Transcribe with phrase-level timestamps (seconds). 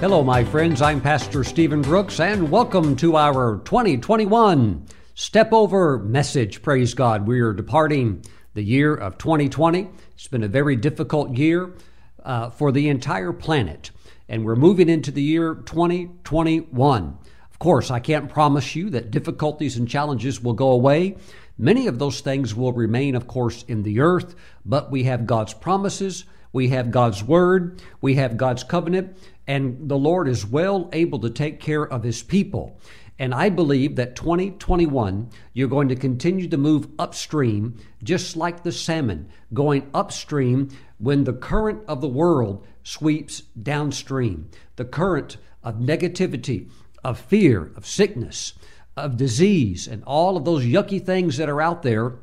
[0.00, 0.80] Hello, my friends.
[0.80, 4.86] I'm Pastor Stephen Brooks, and welcome to our 2021
[5.16, 6.62] Step Over message.
[6.62, 7.26] Praise God.
[7.26, 8.24] We are departing
[8.54, 9.88] the year of 2020.
[10.12, 11.74] It's been a very difficult year
[12.22, 13.90] uh, for the entire planet,
[14.28, 17.18] and we're moving into the year 2021.
[17.50, 21.16] Of course, I can't promise you that difficulties and challenges will go away.
[21.58, 25.54] Many of those things will remain, of course, in the earth, but we have God's
[25.54, 31.18] promises, we have God's word, we have God's covenant, and the Lord is well able
[31.20, 32.78] to take care of his people.
[33.18, 38.70] And I believe that 2021, you're going to continue to move upstream, just like the
[38.70, 44.50] salmon going upstream when the current of the world sweeps downstream.
[44.76, 46.70] The current of negativity,
[47.02, 48.52] of fear, of sickness,
[48.96, 52.16] of disease, and all of those yucky things that are out there,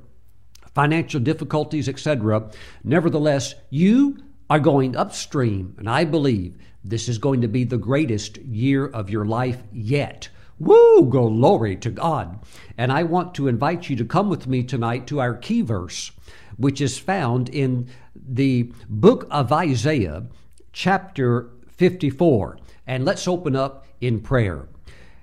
[0.73, 2.51] financial difficulties, etc.
[2.83, 4.17] Nevertheless, you
[4.49, 9.09] are going upstream, and I believe this is going to be the greatest year of
[9.09, 10.29] your life yet.
[10.59, 11.09] Woo!
[11.09, 12.39] Glory to God.
[12.77, 16.11] And I want to invite you to come with me tonight to our key verse,
[16.57, 20.27] which is found in the book of Isaiah,
[20.71, 22.59] chapter 54.
[22.87, 24.67] And let's open up in prayer.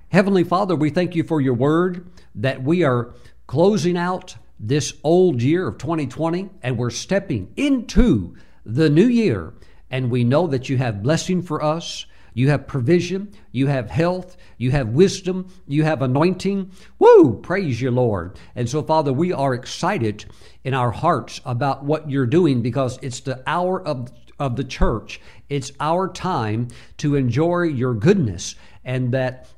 [0.08, 3.14] Heavenly Father, we thank you for your word that we are
[3.46, 8.34] closing out this old year of 2020 and we're stepping into
[8.66, 9.54] the new year.
[9.92, 12.06] And we know that you have blessing for us.
[12.34, 16.70] You have provision, you have health, you have wisdom, you have anointing.
[16.98, 17.38] Woo!
[17.42, 18.38] Praise you, Lord.
[18.56, 20.24] And so, Father, we are excited
[20.64, 25.20] in our hearts about what you're doing because it's the hour of, of the church.
[25.50, 29.48] It's our time to enjoy your goodness and that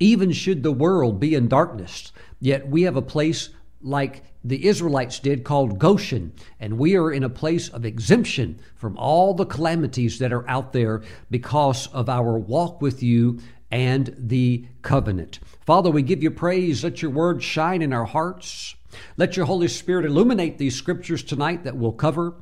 [0.00, 5.20] even should the world be in darkness, yet we have a place like the Israelites
[5.20, 10.18] did called Goshen, and we are in a place of exemption from all the calamities
[10.18, 13.40] that are out there because of our walk with you
[13.70, 15.38] and the covenant.
[15.66, 16.82] Father, we give you praise.
[16.82, 18.74] Let your word shine in our hearts.
[19.16, 22.34] Let your Holy Spirit illuminate these scriptures tonight that we'll cover.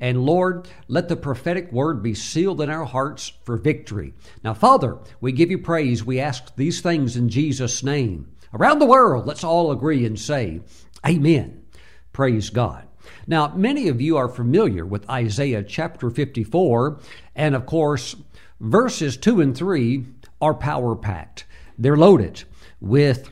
[0.00, 4.12] And Lord, let the prophetic word be sealed in our hearts for victory.
[4.42, 6.04] Now, Father, we give you praise.
[6.04, 8.28] We ask these things in Jesus' name.
[8.52, 10.60] Around the world, let's all agree and say,
[11.06, 11.64] Amen.
[12.12, 12.86] Praise God.
[13.26, 17.00] Now, many of you are familiar with Isaiah chapter 54,
[17.34, 18.16] and of course,
[18.60, 20.06] verses 2 and 3
[20.40, 21.44] are power packed.
[21.78, 22.44] They're loaded
[22.80, 23.30] with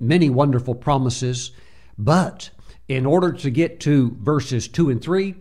[0.00, 1.52] many wonderful promises,
[1.96, 2.50] but
[2.88, 5.34] in order to get to verses 2 and 3,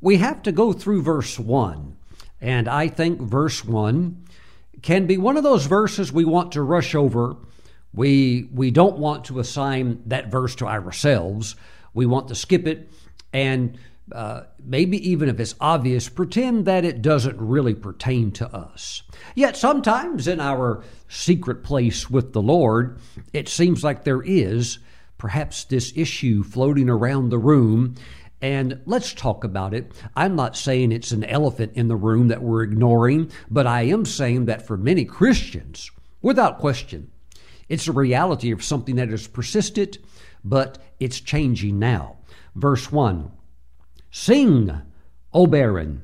[0.00, 1.96] we have to go through verse 1.
[2.40, 4.24] And I think verse 1
[4.82, 7.36] can be one of those verses we want to rush over.
[7.96, 11.56] We, we don't want to assign that verse to ourselves.
[11.94, 12.90] We want to skip it
[13.32, 13.78] and
[14.12, 19.02] uh, maybe even if it's obvious, pretend that it doesn't really pertain to us.
[19.34, 23.00] Yet sometimes in our secret place with the Lord,
[23.32, 24.78] it seems like there is
[25.18, 27.96] perhaps this issue floating around the room
[28.42, 29.90] and let's talk about it.
[30.14, 34.04] I'm not saying it's an elephant in the room that we're ignoring, but I am
[34.04, 35.90] saying that for many Christians,
[36.20, 37.10] without question,
[37.68, 39.98] it's a reality of something that has persisted,
[40.44, 42.16] but it's changing now.
[42.54, 43.30] Verse 1
[44.10, 44.82] Sing,
[45.32, 46.02] O barren,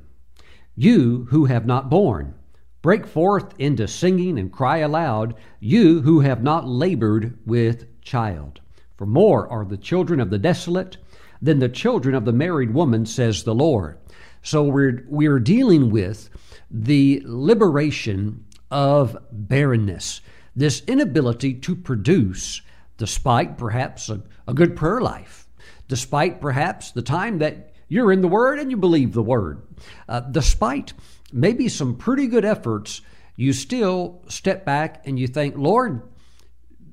[0.74, 2.34] you who have not borne.
[2.82, 8.60] Break forth into singing and cry aloud, you who have not labored with child.
[8.96, 10.96] For more are the children of the desolate
[11.40, 13.98] than the children of the married woman, says the Lord.
[14.42, 16.28] So we're, we're dealing with
[16.70, 20.20] the liberation of barrenness,
[20.54, 22.62] this inability to produce,
[22.98, 25.48] despite perhaps a, a good prayer life,
[25.88, 29.62] despite perhaps the time that you're in the Word and you believe the Word,
[30.08, 30.92] uh, despite
[31.32, 33.00] maybe some pretty good efforts,
[33.36, 36.02] you still step back and you think, Lord,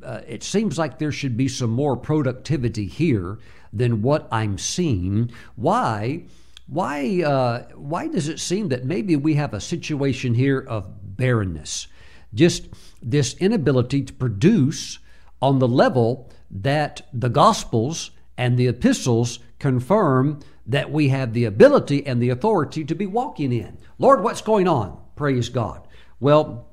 [0.03, 3.39] uh, it seems like there should be some more productivity here
[3.73, 5.31] than what I'm seeing.
[5.55, 6.25] Why?
[6.67, 7.21] Why?
[7.21, 11.87] Uh, why does it seem that maybe we have a situation here of barrenness?
[12.33, 12.69] Just
[13.01, 14.99] this inability to produce
[15.41, 22.05] on the level that the Gospels and the epistles confirm that we have the ability
[22.05, 23.77] and the authority to be walking in.
[23.97, 24.99] Lord, what's going on?
[25.15, 25.87] Praise God.
[26.19, 26.67] Well,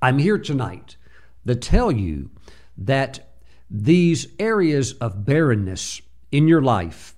[0.00, 0.96] I'm here tonight
[1.46, 2.30] to tell you
[2.78, 3.34] that
[3.70, 6.00] these areas of barrenness
[6.32, 7.14] in your life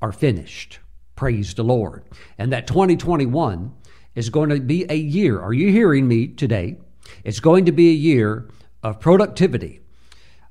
[0.00, 0.78] are finished.
[1.16, 2.04] Praise the Lord.
[2.38, 3.72] And that 2021
[4.14, 5.40] is going to be a year.
[5.40, 6.78] Are you hearing me today?
[7.24, 8.48] It's going to be a year
[8.82, 9.80] of productivity,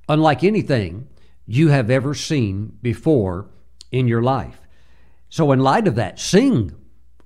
[0.07, 1.07] unlike anything
[1.45, 3.49] you have ever seen before
[3.91, 4.61] in your life.
[5.29, 6.73] So, in light of that, sing,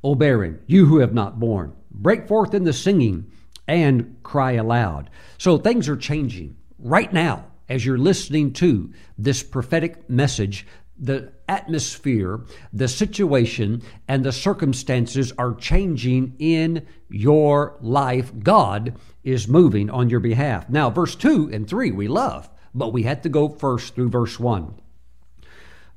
[0.03, 1.74] O barren, you who have not borne.
[1.92, 3.31] Break forth in the singing
[3.68, 5.09] and cry aloud.
[5.38, 10.68] So things are changing right now as you're listening to this prophetic message.
[10.98, 12.42] The atmosphere,
[12.74, 18.31] the situation, and the circumstances are changing in your life.
[18.39, 20.69] God is moving on your behalf.
[20.69, 24.39] Now, verse 2 and 3 we love, but we had to go first through verse
[24.39, 24.80] 1.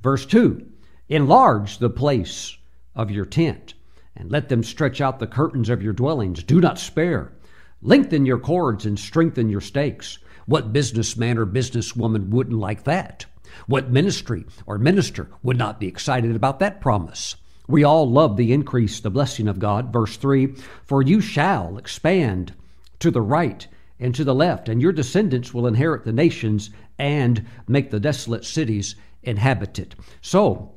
[0.02, 0.66] Verse 2
[1.08, 2.56] Enlarge the place
[2.94, 3.74] of your tent,
[4.14, 6.42] and let them stretch out the curtains of your dwellings.
[6.42, 7.32] Do not spare.
[7.80, 10.18] Lengthen your cords and strengthen your stakes.
[10.46, 13.26] What businessman or businesswoman wouldn't like that?
[13.66, 17.36] What ministry or minister would not be excited about that promise?
[17.68, 19.92] We all love the increase, the blessing of God.
[19.92, 20.54] Verse 3
[20.84, 22.54] For you shall expand
[22.98, 23.66] to the right
[24.00, 28.44] and to the left, and your descendants will inherit the nations and make the desolate
[28.44, 29.94] cities inhabited.
[30.22, 30.72] So,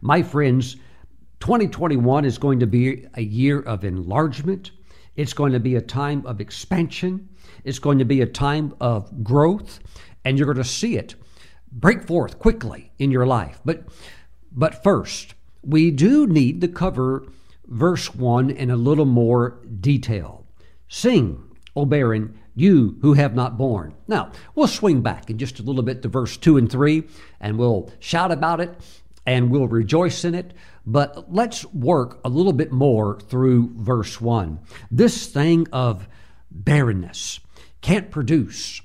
[0.00, 0.76] my friends,
[1.40, 4.70] 2021 is going to be a year of enlargement.
[5.16, 7.28] It's going to be a time of expansion.
[7.64, 9.80] It's going to be a time of growth,
[10.24, 11.16] and you're going to see it
[11.72, 13.60] break forth quickly in your life.
[13.64, 13.84] But,
[14.52, 17.26] but first, we do need to cover
[17.66, 20.46] verse 1 in a little more detail.
[20.88, 21.42] Sing,
[21.76, 23.94] O barren, you who have not borne.
[24.08, 27.04] Now, we'll swing back in just a little bit to verse 2 and 3,
[27.40, 28.74] and we'll shout about it
[29.26, 30.54] and we'll rejoice in it.
[30.86, 34.58] But let's work a little bit more through verse 1.
[34.90, 36.08] This thing of
[36.50, 37.40] barrenness
[37.82, 38.80] can't produce.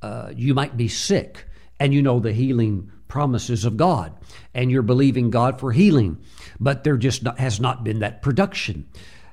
[0.00, 1.46] Uh, you might be sick
[1.80, 4.16] and you know the healing promises of God
[4.54, 6.18] and you're believing God for healing,
[6.60, 8.86] but there just not, has not been that production.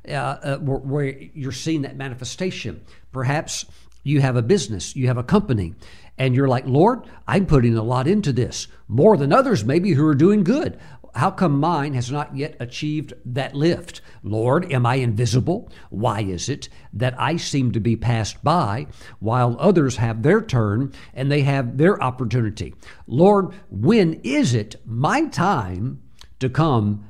[0.07, 2.81] Uh, uh, where, where you're seeing that manifestation.
[3.11, 3.65] Perhaps
[4.03, 5.73] you have a business, you have a company,
[6.17, 10.07] and you're like, Lord, I'm putting a lot into this, more than others maybe who
[10.07, 10.79] are doing good.
[11.17, 14.01] How come mine has not yet achieved that lift?
[14.21, 15.71] Lord, am I invisible?
[15.89, 18.85] Why is it that I seem to be passed by
[19.17, 22.75] while others have their turn and they have their opportunity?
[23.07, 26.03] Lord, when is it my time
[26.39, 27.03] to come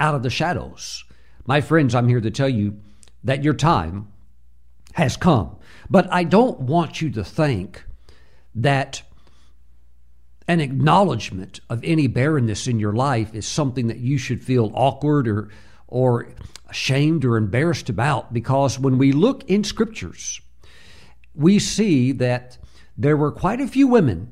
[0.00, 1.04] out of the shadows?
[1.46, 2.80] My friends, I'm here to tell you
[3.22, 4.08] that your time
[4.94, 5.54] has come.
[5.88, 7.84] But I don't want you to think
[8.56, 9.02] that
[10.52, 15.26] an acknowledgement of any barrenness in your life is something that you should feel awkward
[15.26, 15.48] or
[15.88, 16.28] or
[16.68, 20.42] ashamed or embarrassed about because when we look in scriptures
[21.34, 22.58] we see that
[22.98, 24.30] there were quite a few women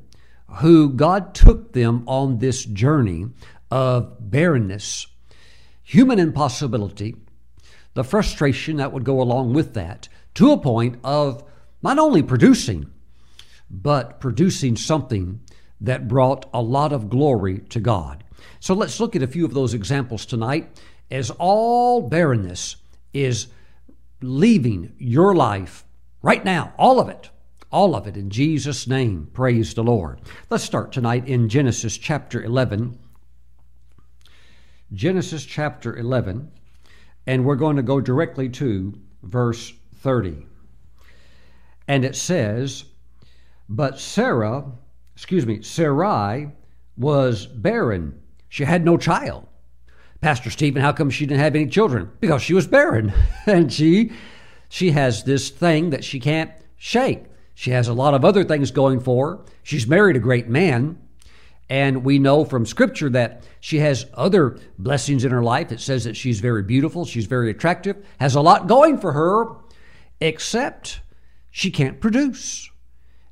[0.59, 3.25] who God took them on this journey
[3.71, 5.07] of barrenness,
[5.81, 7.15] human impossibility,
[7.95, 11.43] the frustration that would go along with that, to a point of
[11.81, 12.91] not only producing,
[13.71, 15.39] but producing something
[15.81, 18.23] that brought a lot of glory to God.
[18.59, 22.77] So let's look at a few of those examples tonight as all barrenness
[23.13, 23.47] is
[24.21, 25.83] leaving your life
[26.21, 27.29] right now, all of it.
[27.71, 29.29] All of it in Jesus' name.
[29.31, 30.19] Praise the Lord.
[30.49, 32.99] Let's start tonight in Genesis chapter 11.
[34.93, 36.51] Genesis chapter 11,
[37.25, 38.93] and we're going to go directly to
[39.23, 40.45] verse 30.
[41.87, 42.83] And it says,
[43.69, 44.65] But Sarah
[45.21, 46.51] excuse me, Sarai
[46.97, 48.19] was barren.
[48.49, 49.45] She had no child.
[50.19, 52.09] Pastor Stephen, how come she didn't have any children?
[52.19, 53.13] Because she was barren.
[53.45, 54.13] and she
[54.67, 57.25] she has this thing that she can't shake.
[57.53, 59.39] She has a lot of other things going for her.
[59.61, 60.97] She's married a great man.
[61.69, 65.71] And we know from scripture that she has other blessings in her life.
[65.71, 69.49] It says that she's very beautiful, she's very attractive, has a lot going for her,
[70.19, 71.01] except
[71.51, 72.70] she can't produce.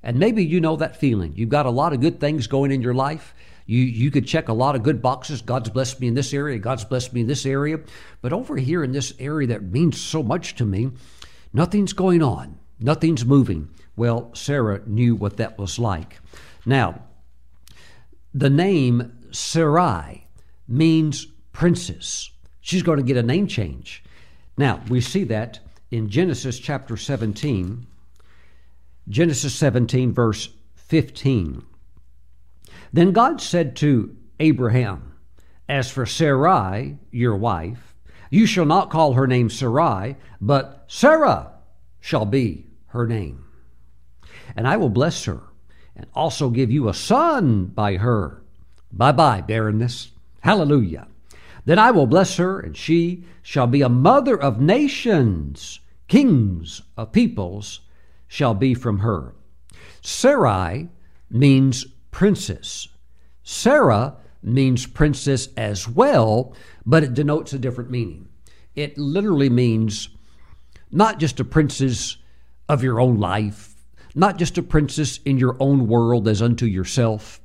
[0.01, 1.33] And maybe you know that feeling.
[1.35, 3.33] You've got a lot of good things going in your life.
[3.65, 5.41] You, you could check a lot of good boxes.
[5.41, 6.57] God's blessed me in this area.
[6.57, 7.79] God's blessed me in this area.
[8.21, 10.91] But over here in this area that means so much to me,
[11.53, 12.57] nothing's going on.
[12.79, 13.69] Nothing's moving.
[13.95, 16.19] Well, Sarah knew what that was like.
[16.65, 17.03] Now,
[18.33, 20.27] the name Sarai
[20.67, 22.31] means princess.
[22.61, 24.03] She's going to get a name change.
[24.57, 25.59] Now, we see that
[25.91, 27.85] in Genesis chapter 17
[29.09, 31.63] Genesis 17, verse 15.
[32.93, 35.13] Then God said to Abraham,
[35.67, 37.95] As for Sarai, your wife,
[38.29, 41.53] you shall not call her name Sarai, but Sarah
[41.99, 43.45] shall be her name.
[44.55, 45.41] And I will bless her
[45.95, 48.43] and also give you a son by her.
[48.91, 50.11] Bye bye, barrenness.
[50.41, 51.07] Hallelujah.
[51.65, 57.11] Then I will bless her, and she shall be a mother of nations, kings of
[57.11, 57.81] peoples
[58.29, 59.36] shall be from her.
[60.00, 60.88] Sarai
[61.29, 62.88] means princess.
[63.43, 66.55] Sarah means princess as well,
[66.86, 68.29] but it denotes a different meaning.
[68.75, 70.09] it literally means
[70.91, 72.17] not just a princess
[72.69, 73.75] of your own life,
[74.15, 77.41] not just a princess in your own world as unto yourself,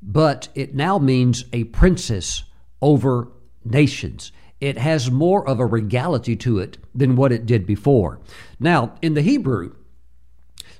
[0.00, 2.44] but it now means a princess
[2.80, 3.28] over
[3.64, 4.32] nations.
[4.60, 8.20] It has more of a regality to it than what it did before.
[8.58, 9.74] Now, in the Hebrew,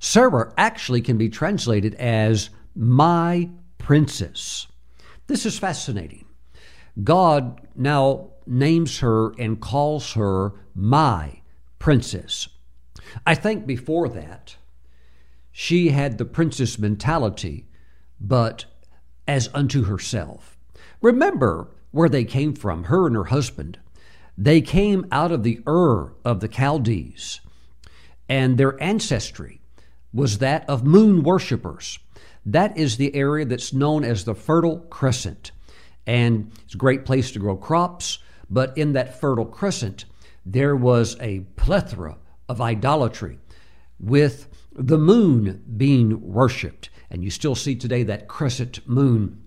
[0.04, 4.66] Sarah actually can be translated as my princess.
[5.28, 6.26] This is fascinating.
[7.02, 11.40] God now names her and calls her my
[11.78, 12.48] princess.
[13.26, 14.56] I think before that,
[15.50, 17.66] she had the princess mentality,
[18.20, 18.66] but
[19.26, 20.58] as unto herself.
[21.00, 23.78] Remember where they came from, her and her husband.
[24.36, 27.40] They came out of the Ur of the Chaldees,
[28.28, 29.62] and their ancestry
[30.14, 31.98] was that of moon worshippers.
[32.46, 35.50] That is the area that's known as the Fertile Crescent.
[36.06, 38.18] And it's a great place to grow crops,
[38.48, 40.04] but in that Fertile Crescent,
[40.46, 42.18] there was a plethora
[42.48, 43.38] of idolatry
[43.98, 46.90] with the moon being worshiped.
[47.10, 49.42] And you still see today that crescent moon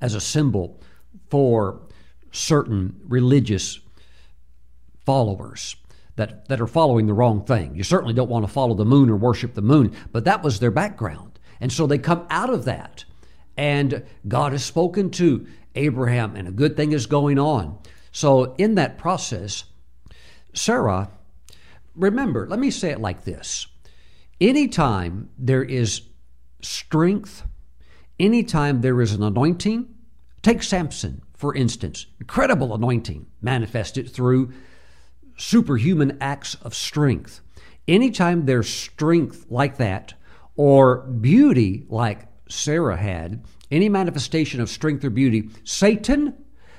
[0.00, 0.80] as a symbol
[1.30, 1.82] for
[2.30, 3.80] certain religious
[5.04, 5.76] followers
[6.16, 7.74] that, that are following the wrong thing.
[7.74, 10.60] You certainly don't want to follow the moon or worship the moon, but that was
[10.60, 11.38] their background.
[11.60, 13.04] And so they come out of that.
[13.56, 17.78] And God has spoken to Abraham, and a good thing is going on.
[18.10, 19.64] So, in that process,
[20.54, 21.10] Sarah,
[21.94, 23.66] remember, let me say it like this
[24.40, 26.02] anytime there is
[26.60, 27.44] strength,
[28.18, 29.94] anytime there is an anointing,
[30.42, 34.52] take Samson, for instance, incredible anointing manifested through
[35.36, 37.40] superhuman acts of strength.
[37.88, 40.14] Anytime there's strength like that,
[40.56, 46.34] or beauty like Sarah had, any manifestation of strength or beauty, Satan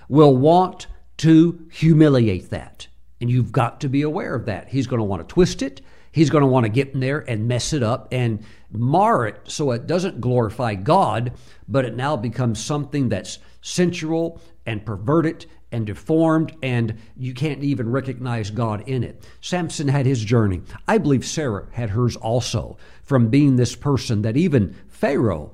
[0.07, 2.88] will want to humiliate that.
[3.19, 4.69] And you've got to be aware of that.
[4.69, 5.81] He's going to want to twist it.
[6.12, 9.39] He's going to want to get in there and mess it up and mar it
[9.45, 11.33] so it doesn't glorify God,
[11.67, 17.92] but it now becomes something that's sensual and perverted and deformed, and you can't even
[17.92, 19.22] recognize God in it.
[19.42, 20.62] Samson had his journey.
[20.88, 25.51] I believe Sarah had hers also from being this person that even Pharaoh,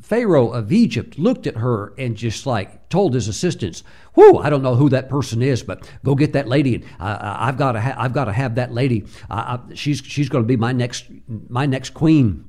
[0.00, 3.82] Pharaoh of Egypt, looked at her and just like told his assistants,
[4.14, 6.74] "Whoo, I don't know who that person is, but go get that lady.
[6.74, 9.06] And uh, I've got to, ha- I've got to have that lady.
[9.30, 11.06] Uh, she's she's going to be my next
[11.48, 12.44] my next queen."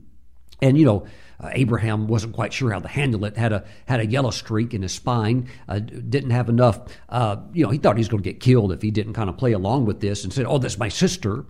[0.62, 1.08] And you know,
[1.42, 3.36] uh, Abraham wasn't quite sure how to handle it.
[3.36, 5.48] had a had a yellow streak in his spine.
[5.68, 6.80] Uh, didn't have enough.
[7.10, 9.30] Uh, you know, he thought he was going to get killed if he didn't kind
[9.30, 11.46] of play along with this and said, "Oh, that's my sister."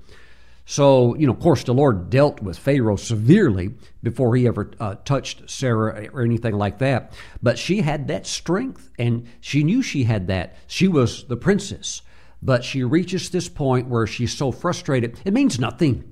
[0.65, 4.95] So, you know, of course, the Lord dealt with Pharaoh severely before he ever uh,
[5.03, 7.13] touched Sarah or anything like that.
[7.41, 10.55] But she had that strength, and she knew she had that.
[10.67, 12.03] She was the princess.
[12.41, 16.10] But she reaches this point where she's so frustrated, it means nothing.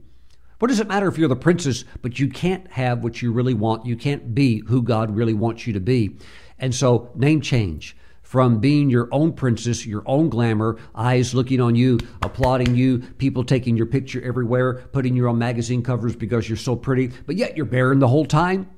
[0.59, 3.53] What does it matter if you're the princess, but you can't have what you really
[3.53, 3.85] want?
[3.85, 6.17] You can't be who God really wants you to be.
[6.59, 11.75] And so, name change from being your own princess, your own glamour, eyes looking on
[11.75, 16.57] you, applauding you, people taking your picture everywhere, putting you on magazine covers because you're
[16.57, 18.69] so pretty, but yet you're barren the whole time.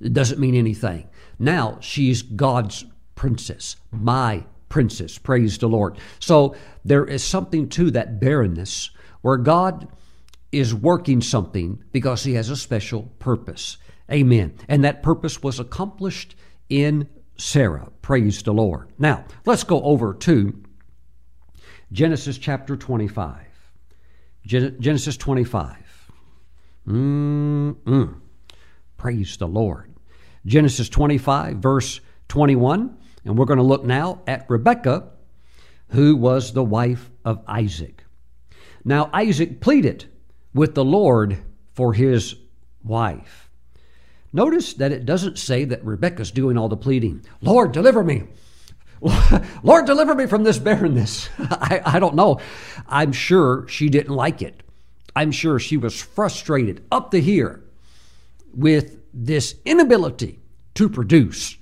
[0.00, 1.08] It doesn't mean anything.
[1.38, 2.84] Now she's God's
[3.14, 5.16] princess, my princess.
[5.16, 5.96] Praise the Lord.
[6.18, 8.90] So there is something to that barrenness
[9.22, 9.88] where God
[10.52, 13.76] is working something because he has a special purpose.
[14.10, 14.54] Amen.
[14.68, 16.34] And that purpose was accomplished
[16.68, 17.90] in Sarah.
[18.02, 18.90] Praise the Lord.
[18.98, 20.62] Now, let's go over to
[21.92, 23.46] Genesis chapter 25.
[24.46, 25.76] Genesis 25.
[26.86, 28.20] Mm-mm.
[28.96, 29.94] Praise the Lord.
[30.46, 32.96] Genesis 25, verse 21.
[33.24, 35.10] And we're going to look now at Rebekah,
[35.90, 38.04] who was the wife of Isaac.
[38.84, 40.06] Now, Isaac pleaded
[40.54, 41.38] with the Lord
[41.74, 42.36] for his
[42.82, 43.48] wife.
[44.32, 47.24] Notice that it doesn't say that Rebekah's doing all the pleading.
[47.40, 48.24] Lord, deliver me.
[49.62, 51.28] Lord, deliver me from this barrenness.
[51.38, 52.40] I, I don't know.
[52.86, 54.62] I'm sure she didn't like it.
[55.16, 57.64] I'm sure she was frustrated up to here
[58.54, 60.40] with this inability
[60.74, 61.56] to produce.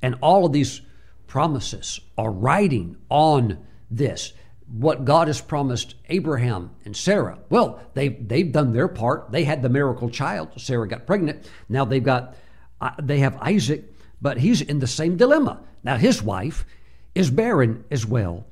[0.00, 0.82] And all of these
[1.26, 3.58] promises are riding on
[3.90, 4.32] this
[4.80, 7.38] what God has promised Abraham and Sarah.
[7.48, 9.32] Well, they they've done their part.
[9.32, 10.50] They had the miracle child.
[10.56, 11.50] Sarah got pregnant.
[11.68, 12.36] Now they've got
[12.80, 13.84] uh, they have Isaac,
[14.20, 15.60] but he's in the same dilemma.
[15.82, 16.66] Now his wife
[17.14, 18.44] is barren as well.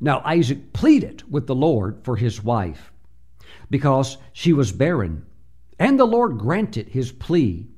[0.00, 2.92] Now Isaac pleaded with the Lord for his wife
[3.70, 5.24] because she was barren,
[5.78, 7.68] and the Lord granted his plea,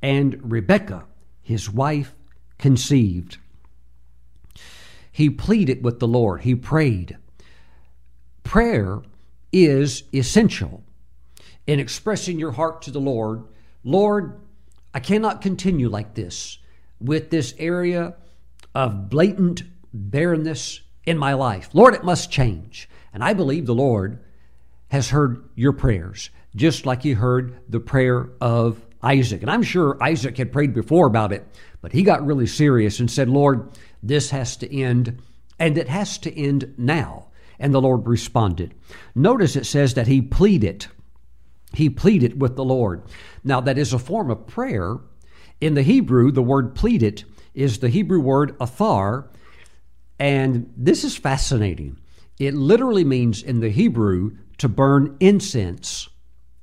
[0.00, 1.04] and Rebekah,
[1.42, 2.14] his wife,
[2.58, 3.38] conceived.
[5.10, 7.18] He pleaded with the Lord, he prayed.
[8.42, 9.02] Prayer
[9.52, 10.82] is essential
[11.66, 13.44] in expressing your heart to the Lord.
[13.84, 14.40] Lord,
[14.94, 16.58] I cannot continue like this
[17.00, 18.14] with this area
[18.74, 21.70] of blatant barrenness in my life.
[21.72, 22.88] Lord, it must change.
[23.12, 24.22] And I believe the Lord
[24.88, 29.42] has heard your prayers, just like he heard the prayer of Isaac.
[29.42, 31.46] And I'm sure Isaac had prayed before about it,
[31.80, 33.70] but he got really serious and said, Lord,
[34.02, 35.20] this has to end,
[35.58, 37.28] and it has to end now.
[37.62, 38.74] And the Lord responded.
[39.14, 40.86] Notice it says that he pleaded.
[41.72, 43.04] He pleaded with the Lord.
[43.42, 44.98] Now, that is a form of prayer.
[45.60, 49.28] In the Hebrew, the word pleaded is the Hebrew word athar,
[50.18, 51.98] and this is fascinating.
[52.38, 56.08] It literally means in the Hebrew to burn incense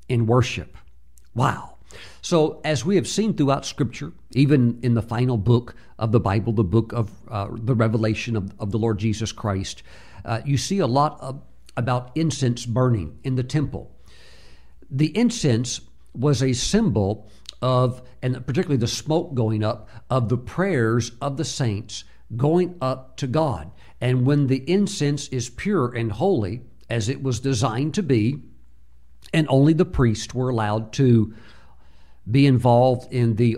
[0.08, 0.78] in worship.
[1.34, 1.78] Wow.
[2.22, 6.54] So, as we have seen throughout Scripture, even in the final book of the Bible,
[6.54, 9.84] the book of uh, the revelation of, of, the Lord Jesus Christ,
[10.26, 11.42] uh, you see a lot of,
[11.78, 13.92] about incense burning in the temple.
[14.90, 15.82] The incense
[16.14, 17.30] was a symbol
[17.62, 22.04] of, and particularly the smoke going up, of the prayers of the saints
[22.36, 23.72] going up to God.
[24.02, 28.42] And when the incense is pure and holy, as it was designed to be,
[29.34, 31.34] and only the priests were allowed to
[32.30, 33.58] be involved in the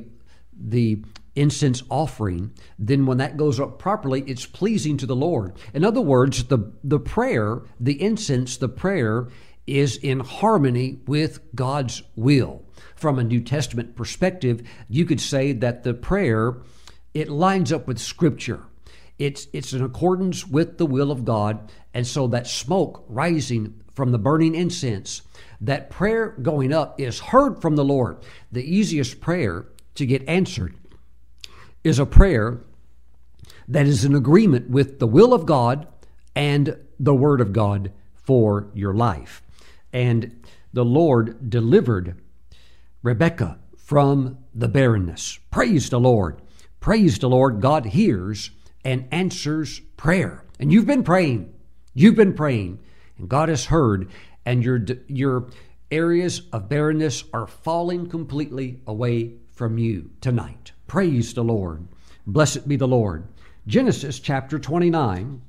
[0.53, 1.01] the
[1.35, 5.53] incense offering, then when that goes up properly, it's pleasing to the Lord.
[5.73, 9.29] In other words, the, the prayer, the incense, the prayer
[9.65, 12.65] is in harmony with God's will.
[12.95, 16.57] From a New Testament perspective, you could say that the prayer,
[17.13, 18.63] it lines up with Scripture.
[19.17, 21.71] It's, it's in accordance with the will of God.
[21.93, 25.21] And so that smoke rising from the burning incense
[25.61, 28.17] that prayer going up is heard from the Lord.
[28.51, 30.75] The easiest prayer to get answered
[31.83, 32.61] is a prayer
[33.67, 35.87] that is in agreement with the will of God
[36.35, 39.41] and the Word of God for your life.
[39.91, 42.21] And the Lord delivered
[43.03, 45.39] Rebekah from the barrenness.
[45.49, 46.41] Praise the Lord.
[46.79, 47.61] Praise the Lord.
[47.61, 48.51] God hears
[48.83, 50.43] and answers prayer.
[50.59, 51.53] And you've been praying.
[51.93, 52.79] You've been praying.
[53.17, 54.09] And God has heard
[54.45, 55.47] and your your
[55.91, 60.71] areas of barrenness are falling completely away from you tonight.
[60.91, 61.87] Praise the Lord.
[62.27, 63.23] Blessed be the Lord.
[63.65, 65.41] Genesis chapter 29.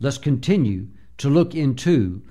[0.00, 0.86] Let's continue
[1.18, 2.22] to look into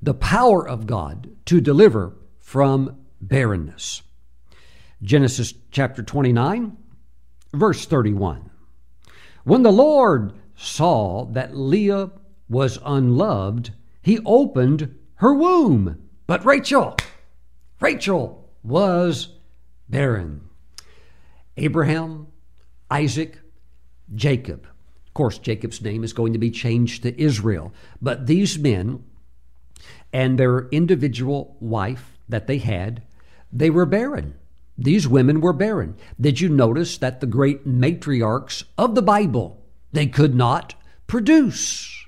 [0.00, 4.02] the power of God to deliver from barrenness.
[5.02, 6.76] Genesis chapter 29,
[7.52, 8.48] verse 31.
[9.42, 12.12] When the Lord saw that Leah
[12.48, 16.00] was unloved, he opened her womb.
[16.28, 16.96] But Rachel,
[17.80, 19.33] Rachel was
[19.94, 20.40] barren.
[21.56, 22.26] Abraham,
[22.90, 23.38] Isaac,
[24.12, 24.66] Jacob.
[25.06, 27.72] Of course, Jacob's name is going to be changed to Israel.
[28.02, 29.04] But these men
[30.12, 33.04] and their individual wife that they had,
[33.52, 34.34] they were barren.
[34.76, 35.94] These women were barren.
[36.20, 40.74] Did you notice that the great matriarchs of the Bible, they could not
[41.06, 42.03] produce?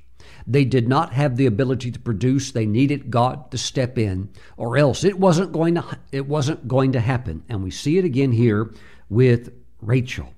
[0.47, 2.53] They did not have the ability to produce.
[2.53, 6.93] They needed God to step in, or else it wasn't going to it wasn't going
[6.93, 7.43] to happen.
[7.49, 8.73] And we see it again here
[9.09, 10.33] with Rachel.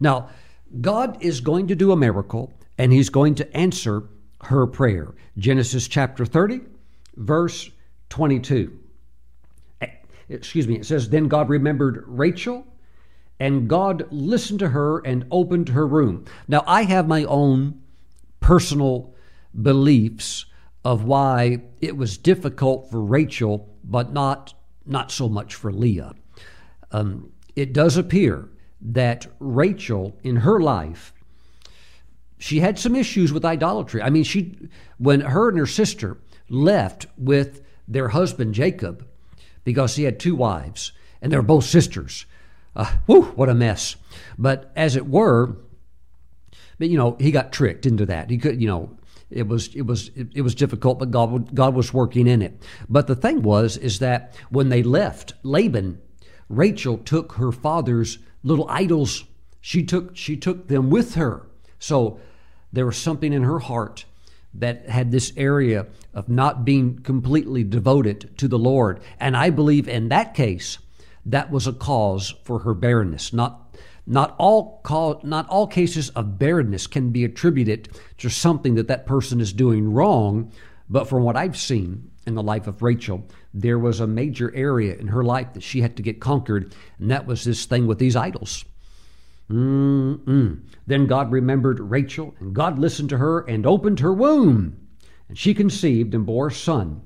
[0.00, 0.28] Now,
[0.80, 4.04] God is going to do a miracle, and He's going to answer
[4.42, 5.14] her prayer.
[5.38, 6.60] Genesis chapter 30,
[7.16, 7.70] verse
[8.10, 8.78] 22.
[9.80, 9.86] Eh,
[10.28, 12.66] excuse me, it says, Then God remembered Rachel,
[13.40, 16.26] and God listened to her and opened her room.
[16.48, 17.80] Now, I have my own
[18.40, 19.13] personal
[19.60, 20.46] beliefs
[20.84, 24.54] of why it was difficult for Rachel, but not
[24.86, 26.12] not so much for Leah.
[26.90, 31.14] Um, it does appear that Rachel, in her life,
[32.38, 34.02] she had some issues with idolatry.
[34.02, 34.56] I mean, she
[34.98, 39.06] when her and her sister left with their husband Jacob,
[39.64, 42.26] because he had two wives and they were both sisters.
[42.76, 43.96] Uh, whew, what a mess!
[44.36, 45.56] But as it were,
[46.78, 48.30] but you know, he got tricked into that.
[48.30, 48.96] He could, you know,
[49.34, 52.62] it was it was it, was difficult, but God God was working in it.
[52.88, 56.00] But the thing was is that when they left Laban,
[56.48, 59.24] Rachel took her father's little idols.
[59.60, 61.46] She took she took them with her.
[61.78, 62.20] So
[62.72, 64.04] there was something in her heart
[64.54, 69.00] that had this area of not being completely devoted to the Lord.
[69.18, 70.78] And I believe in that case,
[71.26, 73.63] that was a cause for her barrenness, not
[74.06, 77.88] not all call, not all cases of barrenness can be attributed
[78.18, 80.52] to something that that person is doing wrong,
[80.88, 84.94] but from what I've seen in the life of Rachel, there was a major area
[84.96, 87.98] in her life that she had to get conquered, and that was this thing with
[87.98, 88.64] these idols.
[89.50, 90.62] Mm-mm.
[90.86, 94.76] Then God remembered Rachel, and God listened to her and opened her womb.
[95.28, 97.02] And she conceived and bore a son,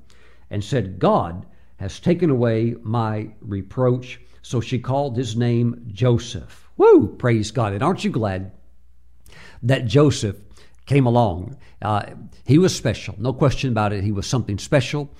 [0.50, 4.20] and said, God has taken away my reproach.
[4.42, 6.67] So she called his name Joseph.
[6.78, 7.08] Woo!
[7.08, 7.74] Praise God.
[7.74, 8.52] And aren't you glad
[9.62, 10.36] that Joseph
[10.86, 11.58] came along?
[11.82, 12.06] Uh,
[12.46, 14.02] he was special, no question about it.
[14.02, 15.10] He was something special,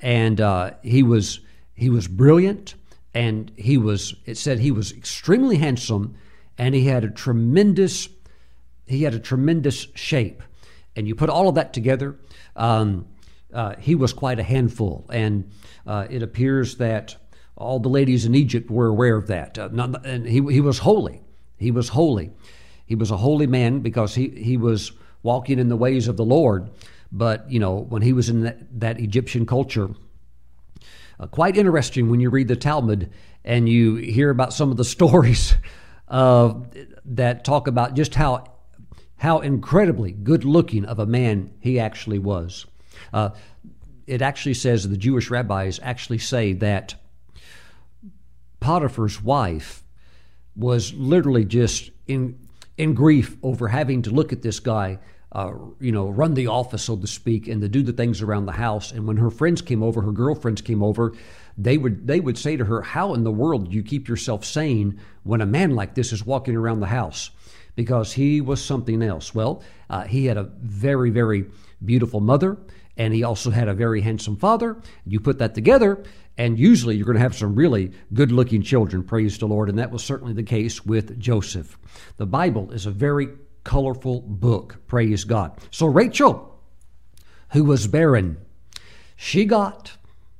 [0.00, 1.40] and uh, he was
[1.74, 2.74] he was brilliant,
[3.12, 4.14] and he was.
[4.24, 6.14] It said he was extremely handsome,
[6.56, 8.08] and he had a tremendous
[8.90, 10.42] he had a tremendous shape.
[10.96, 12.18] And you put all of that together,
[12.56, 13.06] um,
[13.54, 15.06] uh, he was quite a handful.
[15.12, 15.50] And
[15.86, 17.16] uh, it appears that
[17.60, 19.58] all the ladies in Egypt were aware of that.
[19.58, 21.22] Uh, not, and he, he was holy.
[21.58, 22.30] He was holy.
[22.86, 24.92] He was a holy man because he, he was
[25.22, 26.70] walking in the ways of the Lord.
[27.12, 29.90] But, you know, when he was in that, that Egyptian culture,
[31.18, 33.10] uh, quite interesting when you read the Talmud
[33.44, 35.54] and you hear about some of the stories
[36.08, 36.54] uh,
[37.04, 38.46] that talk about just how
[39.16, 42.64] how incredibly good looking of a man he actually was.
[43.12, 43.28] Uh,
[44.06, 46.94] it actually says the Jewish rabbis actually say that
[48.60, 49.84] Potiphar's wife
[50.54, 52.38] was literally just in
[52.76, 54.98] in grief over having to look at this guy,
[55.32, 58.46] uh, you know, run the office, so to speak, and to do the things around
[58.46, 58.90] the house.
[58.90, 61.12] And when her friends came over, her girlfriends came over,
[61.58, 64.44] they would they would say to her, "How in the world do you keep yourself
[64.44, 67.30] sane when a man like this is walking around the house?"
[67.76, 69.34] Because he was something else.
[69.34, 71.46] Well, uh, he had a very very
[71.82, 72.58] beautiful mother
[73.00, 74.76] and he also had a very handsome father.
[75.06, 76.02] You put that together,
[76.40, 79.68] and usually you're going to have some really good looking children, praise the Lord.
[79.68, 81.78] And that was certainly the case with Joseph.
[82.16, 83.28] The Bible is a very
[83.62, 85.52] colorful book, praise God.
[85.70, 86.58] So Rachel,
[87.50, 88.38] who was barren,
[89.16, 89.98] she got,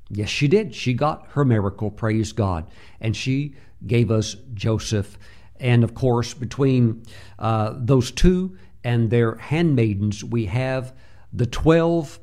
[0.08, 2.70] yes, she did, she got her miracle, praise God.
[2.98, 5.18] And she gave us Joseph.
[5.56, 7.02] And of course, between
[7.38, 10.94] uh, those two and their handmaidens, we have
[11.30, 12.18] the 12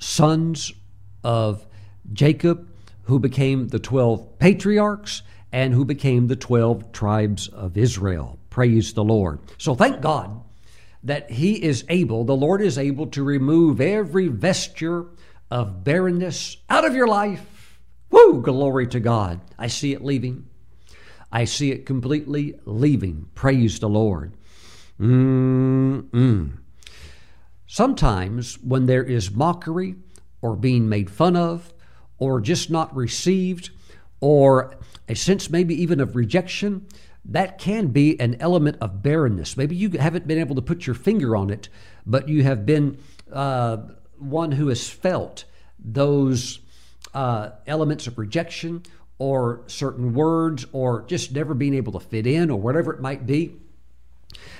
[0.00, 0.72] sons
[1.22, 1.65] of
[2.12, 2.68] Jacob,
[3.04, 8.38] who became the 12 patriarchs and who became the 12 tribes of Israel.
[8.50, 9.38] Praise the Lord.
[9.58, 10.42] So thank God
[11.02, 15.06] that He is able, the Lord is able to remove every vesture
[15.50, 17.78] of barrenness out of your life.
[18.10, 18.42] Woo!
[18.42, 19.40] Glory to God.
[19.58, 20.46] I see it leaving.
[21.30, 23.28] I see it completely leaving.
[23.34, 24.32] Praise the Lord.
[25.00, 26.52] Mm-mm.
[27.66, 29.96] Sometimes, when there is mockery
[30.40, 31.72] or being made fun of
[32.18, 33.70] or just not received
[34.20, 34.76] or
[35.08, 36.86] a sense maybe even of rejection,
[37.24, 39.56] that can be an element of barrenness.
[39.56, 41.68] Maybe you haven't been able to put your finger on it,
[42.06, 42.98] but you have been
[43.32, 43.78] uh,
[44.18, 45.44] one who has felt
[45.78, 46.60] those
[47.14, 48.82] uh, elements of rejection
[49.18, 53.26] or certain words or just never being able to fit in or whatever it might
[53.26, 53.56] be.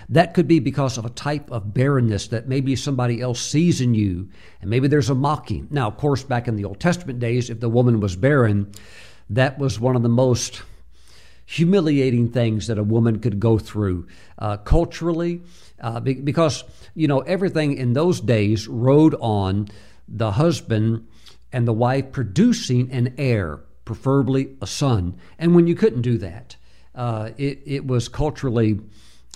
[0.09, 3.95] That could be because of a type of barrenness that maybe somebody else sees in
[3.95, 4.29] you,
[4.61, 5.67] and maybe there's a mocking.
[5.71, 8.71] Now, of course, back in the Old Testament days, if the woman was barren,
[9.31, 10.63] that was one of the most
[11.45, 14.07] humiliating things that a woman could go through
[14.39, 15.41] uh, culturally,
[15.81, 16.65] uh, because
[16.95, 19.69] you know everything in those days rode on
[20.09, 21.07] the husband
[21.53, 25.17] and the wife producing an heir, preferably a son.
[25.39, 26.57] And when you couldn't do that,
[26.95, 28.81] uh, it, it was culturally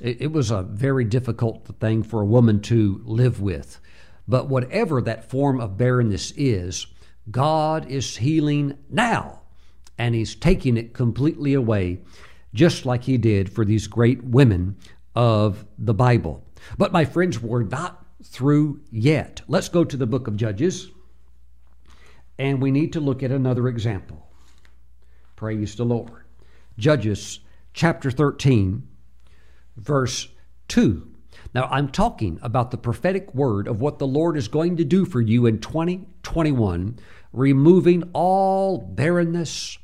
[0.00, 3.80] it, it was a very difficult thing for a woman to live with.
[4.26, 6.86] But whatever that form of barrenness is,
[7.30, 9.42] God is healing now,
[9.98, 12.00] and He's taking it completely away,
[12.54, 14.76] just like He did for these great women
[15.14, 16.44] of the Bible.
[16.78, 19.42] But my friends, we're not through yet.
[19.48, 20.90] Let's go to the book of Judges,
[22.38, 24.28] and we need to look at another example.
[25.36, 26.24] Praise the Lord.
[26.78, 27.40] Judges
[27.72, 28.86] chapter 13
[29.76, 30.28] verse
[30.68, 31.06] 2.
[31.54, 35.04] Now, I'm talking about the prophetic word of what the Lord is going to do
[35.04, 36.98] for you in 2021,
[37.32, 39.78] removing all barrenness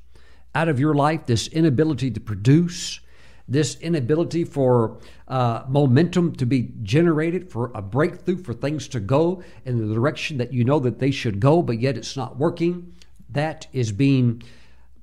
[0.55, 3.01] out of your life, this inability to produce,
[3.49, 9.43] this inability for uh, momentum to be generated, for a breakthrough, for things to go
[9.65, 12.95] in the direction that you know that they should go, but yet it's not working.
[13.29, 14.43] That is being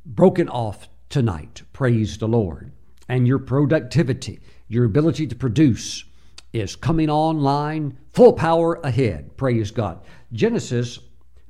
[0.05, 1.61] broken off tonight.
[1.73, 2.71] Praise the Lord.
[3.07, 6.05] And your productivity your ability to produce
[6.51, 9.35] is coming online full power ahead.
[9.37, 9.99] Praise God.
[10.31, 10.99] Genesis,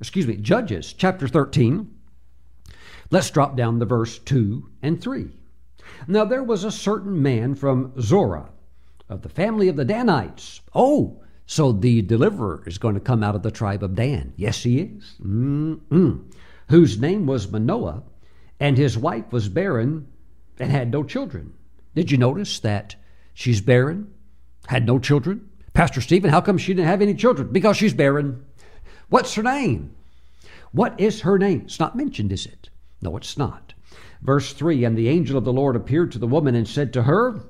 [0.00, 1.90] excuse me, Judges chapter 13.
[3.10, 5.28] Let's drop down the verse 2 and 3.
[6.08, 8.50] Now there was a certain man from Zorah
[9.08, 10.60] of the family of the Danites.
[10.74, 14.32] Oh, so the deliverer is going to come out of the tribe of Dan.
[14.36, 15.16] Yes, he is.
[15.20, 16.32] Mm-mm.
[16.70, 18.02] Whose name was Manoah,
[18.58, 20.06] and his wife was barren
[20.58, 21.52] and had no children.
[21.94, 22.96] Did you notice that
[23.34, 24.12] she's barren,
[24.66, 25.50] had no children?
[25.74, 27.48] Pastor Stephen, how come she didn't have any children?
[27.52, 28.44] Because she's barren.
[29.08, 29.94] What's her name?
[30.72, 31.62] What is her name?
[31.66, 32.70] It's not mentioned, is it?
[33.02, 33.74] No, it's not.
[34.22, 37.02] Verse 3 And the angel of the Lord appeared to the woman and said to
[37.02, 37.40] her,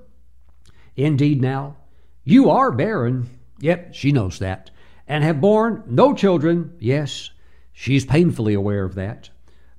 [0.96, 1.76] Indeed, now,
[2.24, 3.30] you are barren.
[3.60, 4.70] Yep, she knows that.
[5.06, 6.76] And have borne no children.
[6.80, 7.30] Yes,
[7.72, 9.30] she's painfully aware of that.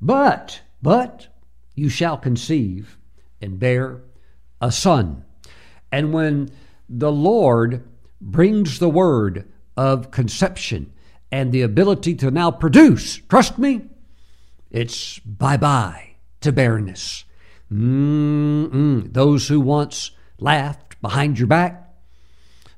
[0.01, 1.27] But, but,
[1.73, 2.97] you shall conceive
[3.41, 4.01] and bear
[4.61, 5.23] a son.
[5.91, 6.49] And when
[6.89, 7.83] the Lord
[8.21, 10.93] brings the word of conception
[11.31, 13.81] and the ability to now produce, trust me,
[14.71, 17.23] it's bye bye to barrenness.
[17.71, 19.11] Mm-mm.
[19.13, 21.89] Those who once laughed behind your back,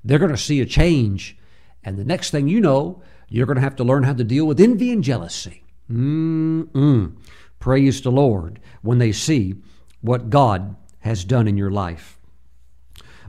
[0.03, 1.37] they're going to see a change.
[1.83, 4.45] And the next thing you know, you're going to have to learn how to deal
[4.45, 5.63] with envy and jealousy.
[5.91, 7.17] Mm-mm.
[7.59, 9.55] Praise the Lord when they see
[10.01, 12.16] what God has done in your life.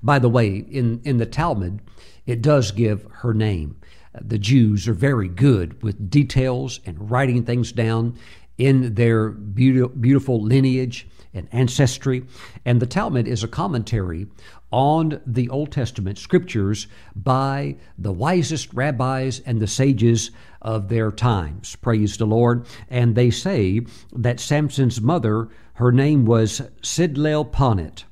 [0.03, 1.81] By the way, in, in the Talmud,
[2.27, 3.77] it does give her name.
[4.21, 8.19] The Jews are very good with details and writing things down
[8.57, 12.25] in their beautiful lineage and ancestry.
[12.65, 14.27] And the Talmud is a commentary
[14.71, 20.31] on the Old Testament scriptures by the wisest rabbis and the sages
[20.61, 21.77] of their times.
[21.77, 22.67] Praise the Lord.
[22.91, 23.83] And they say
[24.13, 28.05] that Samson's mother, her name was Sidlel Ponit.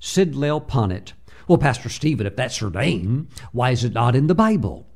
[0.00, 1.12] Sidlel Ponit.
[1.46, 4.88] Well, Pastor Stephen, if that's her name, why is it not in the Bible?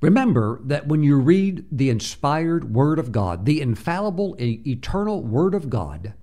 [0.00, 5.68] Remember that when you read the inspired Word of God, the infallible, eternal Word of
[5.68, 6.14] God,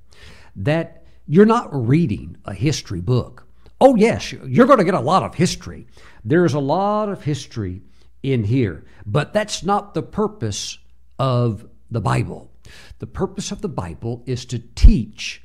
[0.56, 3.46] that you're not reading a history book.
[3.80, 5.86] Oh, yes, you're going to get a lot of history.
[6.26, 7.84] There's a lot of history
[8.24, 10.80] in here, but that's not the purpose
[11.20, 12.52] of the Bible.
[12.98, 15.44] The purpose of the Bible is to teach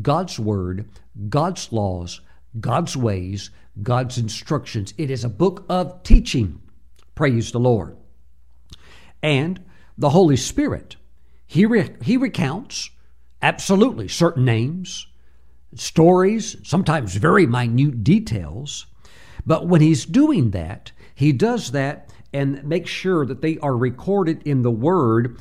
[0.00, 0.88] God's Word,
[1.28, 2.22] God's laws,
[2.60, 3.50] God's ways,
[3.82, 4.94] God's instructions.
[4.96, 6.60] It is a book of teaching.
[7.14, 7.96] Praise the Lord.
[9.22, 9.64] And
[9.96, 10.96] the Holy Spirit,
[11.46, 12.90] He, re- he recounts
[13.40, 15.06] absolutely certain names,
[15.74, 18.86] stories, sometimes very minute details.
[19.46, 24.42] But when He's doing that, He does that and makes sure that they are recorded
[24.46, 25.38] in the Word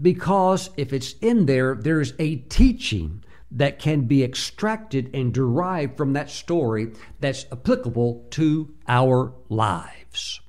[0.00, 6.12] because if it's in there, there's a teaching that can be extracted and derived from
[6.12, 10.40] that story that's applicable to our lives.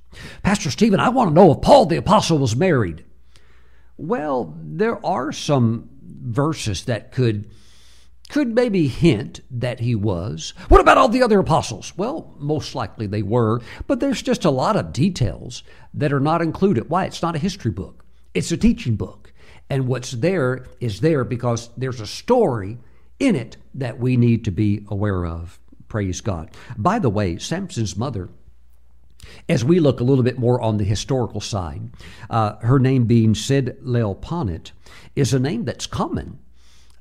[0.42, 3.04] Pastor Stephen, I want to know if Paul the Apostle was married.
[3.96, 7.50] Well, there are some verses that could
[8.28, 10.54] could maybe hint that he was.
[10.68, 11.92] What about all the other apostles?
[11.98, 15.62] Well, most likely they were, but there's just a lot of details
[15.92, 16.88] that are not included.
[16.88, 17.04] Why?
[17.04, 18.06] It's not a history book.
[18.32, 19.34] It's a teaching book.
[19.68, 22.78] And what's there is there because there's a story
[23.22, 25.58] in it that we need to be aware of.
[25.88, 26.50] Praise God.
[26.76, 28.28] By the way, Samson's mother
[29.48, 31.90] as we look a little bit more on the historical side,
[32.30, 34.72] uh, her name being Sid Leoponit
[35.14, 36.38] is a name that's common.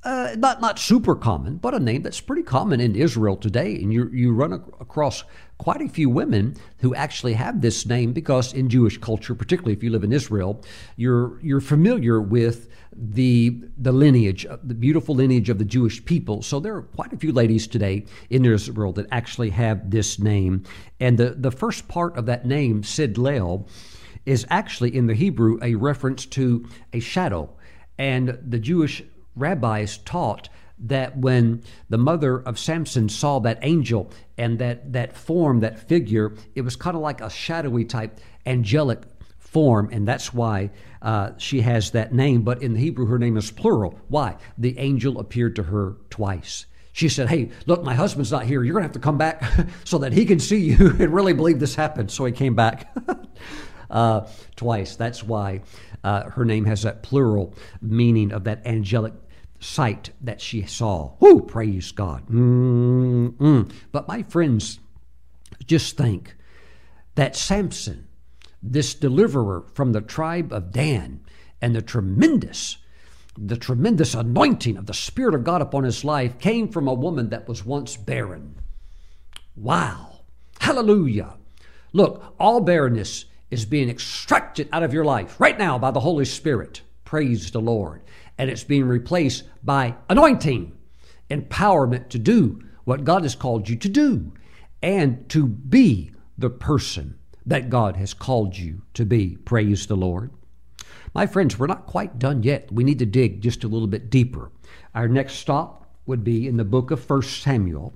[0.04, 3.76] Uh, not not super common, but a name that's pretty common in Israel today.
[3.76, 5.24] And you you run ac- across
[5.60, 9.84] quite a few women who actually have this name because in Jewish culture, particularly if
[9.84, 10.60] you live in Israel,
[10.96, 16.42] you're you're familiar with the the lineage, uh, the beautiful lineage of the Jewish people.
[16.42, 20.64] So there are quite a few ladies today in Israel that actually have this name.
[21.00, 23.68] And the, the first part of that name, Sidlel,
[24.26, 27.50] is actually in the Hebrew a reference to a shadow.
[27.98, 29.04] And the Jewish
[29.36, 30.50] rabbis taught
[30.80, 36.36] that when the mother of Samson saw that angel and that, that form, that figure,
[36.56, 39.04] it was kind of like a shadowy type angelic
[39.38, 42.44] form, and that's why uh, she has that name.
[42.44, 44.00] But in the Hebrew, her name is plural.
[44.08, 44.38] Why?
[44.58, 46.66] The angel appeared to her twice.
[46.94, 48.64] She said, Hey, look, my husband's not here.
[48.64, 49.44] You're going to have to come back
[49.84, 52.12] so that he can see you and really believe this happened.
[52.12, 52.96] So he came back
[53.90, 54.96] uh, twice.
[54.96, 55.62] That's why
[56.04, 59.14] uh, her name has that plural meaning of that angelic
[59.60, 61.14] sight that she saw.
[61.20, 62.28] Whoo, praise God.
[62.28, 63.72] Mm-mm.
[63.92, 64.80] But my friends,
[65.66, 66.36] just think
[67.16, 68.08] that Samson
[68.62, 71.22] this deliverer from the tribe of Dan
[71.62, 72.78] and the tremendous
[73.38, 77.30] the tremendous anointing of the spirit of God upon his life came from a woman
[77.30, 78.56] that was once barren.
[79.56, 80.22] Wow.
[80.60, 81.38] Hallelujah.
[81.94, 86.26] Look, all barrenness is being extracted out of your life right now by the Holy
[86.26, 86.82] Spirit.
[87.06, 88.02] Praise the Lord.
[88.38, 90.78] And it's being replaced by anointing,
[91.30, 94.34] empowerment to do what God has called you to do
[94.82, 99.38] and to be the person that God has called you to be.
[99.38, 100.32] Praise the Lord.
[101.14, 102.72] My friends, we're not quite done yet.
[102.72, 104.52] We need to dig just a little bit deeper.
[104.96, 107.94] Our next stop would be in the book of 1 Samuel.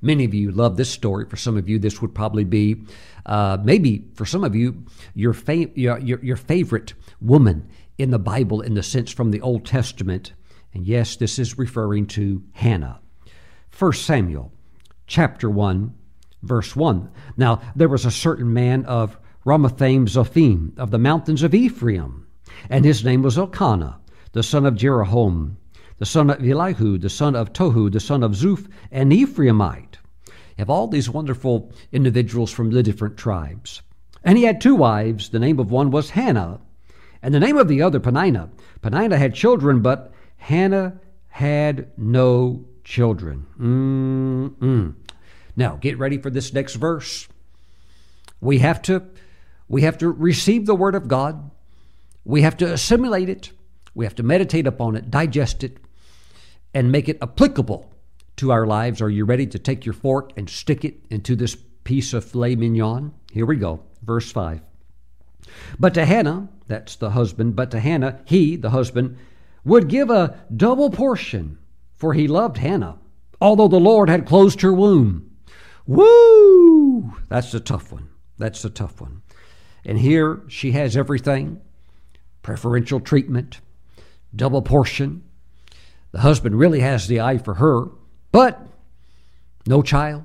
[0.00, 1.26] Many of you love this story.
[1.28, 2.82] For some of you, this would probably be,
[3.24, 8.18] uh, maybe for some of you, your, fa- your, your, your favorite woman in the
[8.18, 10.32] Bible in the sense from the Old Testament.
[10.74, 13.00] And yes, this is referring to Hannah.
[13.78, 14.52] 1 Samuel
[15.06, 15.94] chapter 1,
[16.46, 17.10] verse 1.
[17.36, 22.26] Now, there was a certain man of Ramathaim Zophim of the mountains of Ephraim,
[22.70, 23.98] and his name was Elkanah,
[24.32, 25.56] the son of Jeroham,
[25.98, 29.98] the son of Elihu, the son of Tohu, the son of Zuph, an Ephraimite.
[30.26, 33.82] You have all these wonderful individuals from the different tribes.
[34.24, 35.28] And he had two wives.
[35.28, 36.60] The name of one was Hannah,
[37.22, 38.50] and the name of the other Peninnah.
[38.82, 43.46] Peninnah had children, but Hannah had no children.
[43.58, 44.94] Mm-mm.
[45.56, 47.26] Now, get ready for this next verse.
[48.40, 49.02] We have to
[49.68, 51.50] we have to receive the word of God.
[52.24, 53.50] We have to assimilate it.
[53.94, 55.78] We have to meditate upon it, digest it,
[56.74, 57.90] and make it applicable
[58.36, 59.00] to our lives.
[59.00, 62.54] Are you ready to take your fork and stick it into this piece of filet
[62.54, 63.14] mignon?
[63.32, 63.80] Here we go.
[64.02, 64.60] Verse 5.
[65.78, 69.16] But to Hannah, that's the husband, but to Hannah, he, the husband,
[69.64, 71.58] would give a double portion,
[71.96, 72.98] for he loved Hannah,
[73.40, 75.25] although the Lord had closed her womb.
[75.86, 77.14] Woo!
[77.28, 78.08] That's a tough one.
[78.38, 79.22] That's a tough one.
[79.84, 81.60] And here she has everything
[82.42, 83.60] preferential treatment,
[84.34, 85.22] double portion.
[86.12, 87.86] The husband really has the eye for her,
[88.30, 88.66] but
[89.66, 90.24] no child.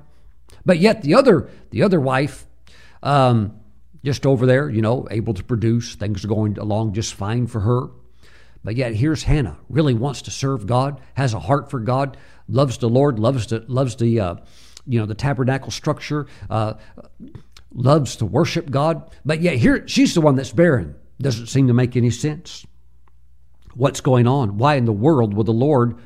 [0.64, 2.46] But yet the other the other wife,
[3.02, 3.58] um,
[4.04, 7.60] just over there, you know, able to produce, things are going along just fine for
[7.60, 7.88] her.
[8.64, 12.16] But yet here's Hannah, really wants to serve God, has a heart for God,
[12.48, 14.36] loves the Lord, loves to loves the uh,
[14.86, 16.74] you know the tabernacle structure, uh,
[17.72, 19.10] loves to worship God.
[19.24, 20.96] But yet here she's the one that's barren.
[21.20, 22.66] Doesn't seem to make any sense.
[23.74, 24.58] What's going on?
[24.58, 25.96] Why in the world would the Lord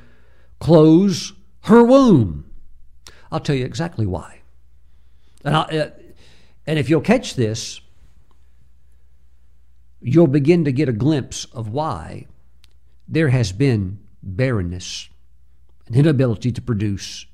[0.61, 2.51] close her womb?
[3.33, 4.43] I'll tell you exactly why.
[5.45, 5.91] And, uh,
[6.67, 7.81] and if you'll catch this,
[10.01, 12.27] you'll begin to get a glimpse of why
[13.09, 15.09] there has been barrenness,
[15.87, 17.27] an inability to produce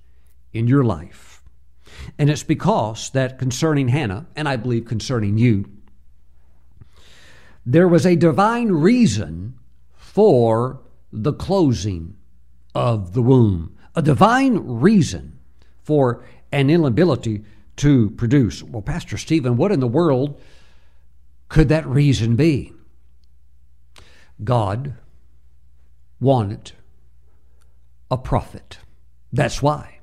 [0.53, 1.32] in your life.
[2.19, 5.71] And it's because that concerning Hannah, and I believe concerning you,
[7.65, 9.59] there was a divine reason
[9.95, 10.81] for
[11.13, 12.17] the closing
[12.75, 15.39] of the womb, a divine reason
[15.83, 17.45] for an inability
[17.77, 18.63] to produce.
[18.63, 20.41] Well, Pastor Stephen, what in the world
[21.49, 22.73] could that reason be?
[24.43, 24.95] God
[26.21, 26.73] wanted
[28.11, 28.79] a prophet.
[29.33, 29.99] That's why.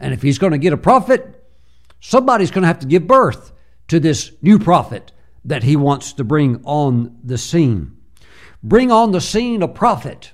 [0.00, 1.31] And if he's going to get a prophet,
[2.02, 3.52] somebody's going to have to give birth
[3.88, 5.12] to this new prophet
[5.44, 7.96] that he wants to bring on the scene.
[8.62, 10.32] Bring on the scene a prophet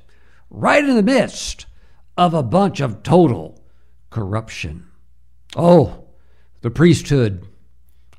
[0.50, 1.66] right in the midst
[2.16, 3.62] of a bunch of total
[4.10, 4.88] corruption.
[5.54, 6.08] Oh,
[6.62, 7.46] the priesthood,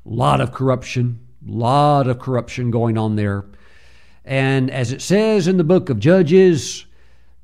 [0.06, 3.46] a lot of corruption, lot of corruption going on there.
[4.24, 6.86] And as it says in the book of Judges,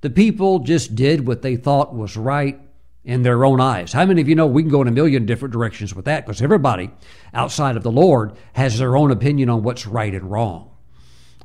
[0.02, 2.60] the people just did what they thought was right
[3.06, 3.92] in their own eyes.
[3.92, 6.26] How many of you know we can go in a million different directions with that
[6.26, 6.90] because everybody
[7.32, 10.72] outside of the Lord has their own opinion on what's right and wrong.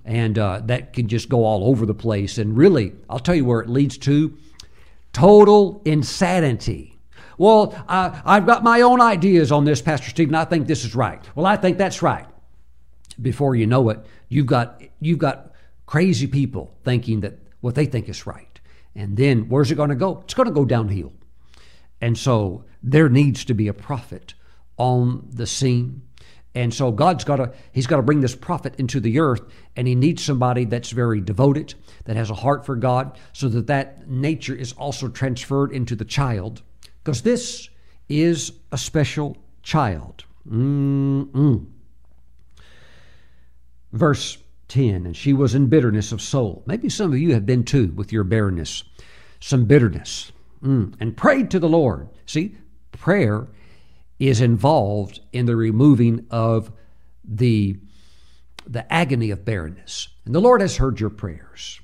[0.04, 2.39] And uh, that can just go all over the place.
[2.39, 4.36] And really, I'll tell you where it leads to
[5.13, 7.00] total insanity.
[7.38, 10.34] Well, I've got my own ideas on this, Pastor Stephen.
[10.34, 11.24] I think this is right.
[11.36, 12.26] Well, I think that's right.
[13.21, 15.52] Before you know it, you've got you've got
[15.86, 18.60] crazy people thinking that what they think is right.
[18.95, 20.21] And then where's it going to go?
[20.24, 21.13] It's going to go downhill.
[22.02, 24.34] And so there needs to be a prophet
[24.78, 26.02] on the scene.
[26.54, 29.42] And so God's got to he's got to bring this prophet into the earth
[29.76, 33.68] and he needs somebody that's very devoted, that has a heart for God so that
[33.68, 36.62] that nature is also transferred into the child
[37.04, 37.70] because this
[38.10, 40.26] is a special child.
[40.49, 41.68] Mm-mm.
[43.93, 44.38] Verse
[44.68, 46.64] 10 and she was in bitterness of soul.
[46.66, 48.84] Maybe some of you have been too with your barrenness,
[49.39, 50.32] some bitterness.
[50.64, 50.95] Mm.
[50.99, 52.09] And prayed to the Lord.
[52.26, 52.55] See,
[52.91, 53.47] prayer
[54.20, 56.72] is involved in the removing of
[57.24, 57.78] the,
[58.68, 60.09] the agony of barrenness.
[60.26, 61.80] And the Lord has heard your prayers.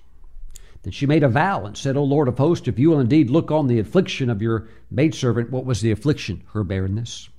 [0.83, 3.29] Then she made a vow and said, O Lord of hosts, if you will indeed
[3.29, 6.43] look on the affliction of your maidservant, what was the affliction?
[6.53, 7.29] Her barrenness.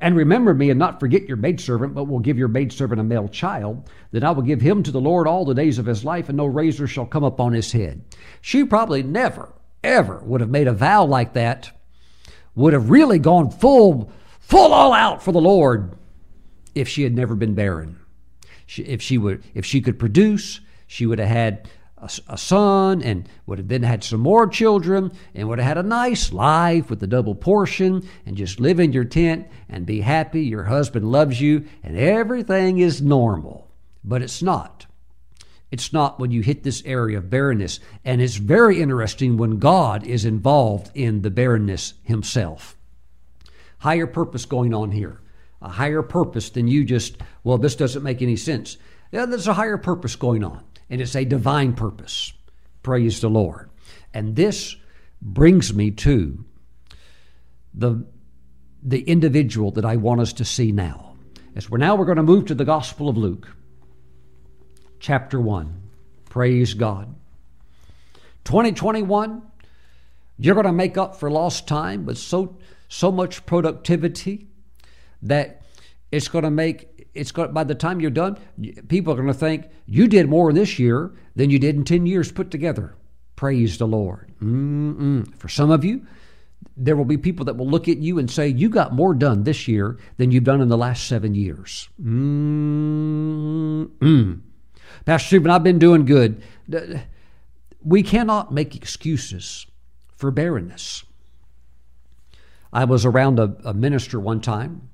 [0.00, 3.28] And remember me and not forget your maidservant, but will give your maidservant a male
[3.28, 3.88] child.
[4.10, 6.36] Then I will give him to the Lord all the days of his life, and
[6.36, 8.04] no razor shall come upon his head.
[8.40, 9.52] She probably never,
[9.84, 11.70] ever would have made a vow like that,
[12.54, 14.10] would have really gone full,
[14.40, 15.96] full all out for the Lord
[16.74, 17.98] if she had never been barren.
[18.66, 21.68] She, if she would, if she could produce, she would have had
[21.98, 25.78] a, a, son and would have then had some more children and would have had
[25.78, 30.00] a nice life with a double portion and just live in your tent and be
[30.00, 30.42] happy.
[30.42, 33.70] Your husband loves you and everything is normal.
[34.02, 34.86] But it's not.
[35.74, 37.80] It's not when you hit this area of barrenness.
[38.04, 42.76] And it's very interesting when God is involved in the barrenness himself.
[43.78, 45.20] Higher purpose going on here.
[45.60, 48.76] A higher purpose than you just, well, this doesn't make any sense.
[49.10, 52.32] Yeah, there's a higher purpose going on and it's a divine purpose.
[52.84, 53.68] Praise the Lord.
[54.12, 54.76] And this
[55.20, 56.44] brings me to
[57.74, 58.06] the,
[58.80, 61.16] the individual that I want us to see now.
[61.56, 63.48] As we're now we're going to move to the Gospel of Luke,
[65.04, 65.82] chapter 1.
[66.30, 67.14] Praise God.
[68.44, 69.42] 2021,
[70.38, 72.56] you're going to make up for lost time with so
[72.88, 74.46] so much productivity
[75.20, 75.60] that
[76.10, 78.38] it's going to make it's going by the time you're done,
[78.88, 82.06] people are going to think you did more this year than you did in 10
[82.06, 82.94] years put together.
[83.36, 84.32] Praise the Lord.
[84.42, 85.36] Mm-mm.
[85.36, 86.06] For some of you,
[86.78, 89.42] there will be people that will look at you and say, You got more done
[89.44, 91.90] this year than you've done in the last seven years.
[92.02, 93.90] Mm-mm.
[95.04, 96.42] Pastor Stephen, I've been doing good.
[97.82, 99.66] We cannot make excuses
[100.16, 101.04] for barrenness.
[102.72, 104.88] I was around a, a minister one time,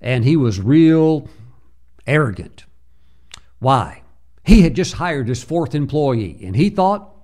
[0.00, 1.28] and he was real
[2.06, 2.64] arrogant.
[3.60, 4.02] Why?
[4.44, 7.14] He had just hired his fourth employee, and he thought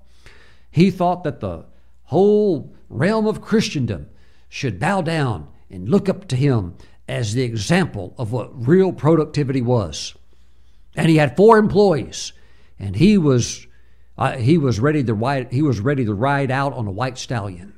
[0.70, 1.66] he thought that the
[2.04, 4.08] whole realm of Christendom
[4.48, 6.76] should bow down and look up to him
[7.08, 10.14] as the example of what real productivity was.
[10.96, 12.32] And he had four employees,
[12.78, 13.66] and he was
[14.16, 17.18] uh, he was ready to ride he was ready to ride out on a white
[17.18, 17.74] stallion.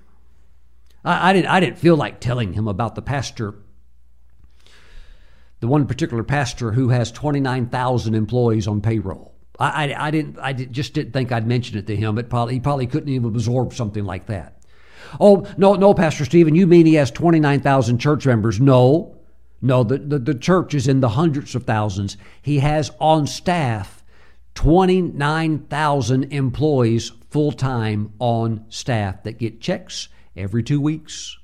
[1.05, 3.55] I, I didn't I didn't feel like telling him about the pastor
[5.61, 9.35] the one particular pastor who has 29,000 employees on payroll.
[9.59, 12.19] I, I, I didn't, I just didn't think I'd mention it to him.
[12.19, 14.61] It probably, he probably couldn't even absorb something like that.
[15.21, 18.61] Oh, no, no, Pastor Stephen, you mean he has 29,000 church members?
[18.61, 19.16] No,
[19.63, 22.17] no, the, the, the church is in the hundreds of thousands.
[22.43, 24.05] He has on staff
[24.55, 31.37] 29,000 employees full time on staff that get checks every two weeks.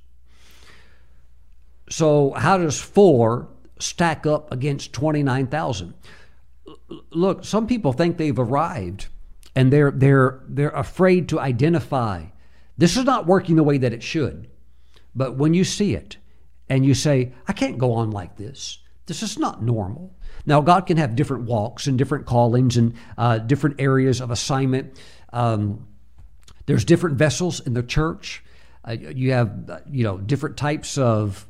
[1.88, 3.48] So, how does four
[3.82, 5.94] stack up against 29,000.
[7.10, 9.08] Look, some people think they've arrived
[9.54, 12.24] and they're they're they're afraid to identify
[12.78, 14.48] this is not working the way that it should.
[15.14, 16.16] But when you see it
[16.72, 18.78] and you say, I can't go on like this.
[19.04, 20.16] This is not normal.
[20.46, 24.98] Now, God can have different walks and different callings and uh, different areas of assignment.
[25.34, 25.86] Um,
[26.64, 28.42] there's different vessels in the church.
[28.88, 31.46] Uh, you have, uh, you know, different types of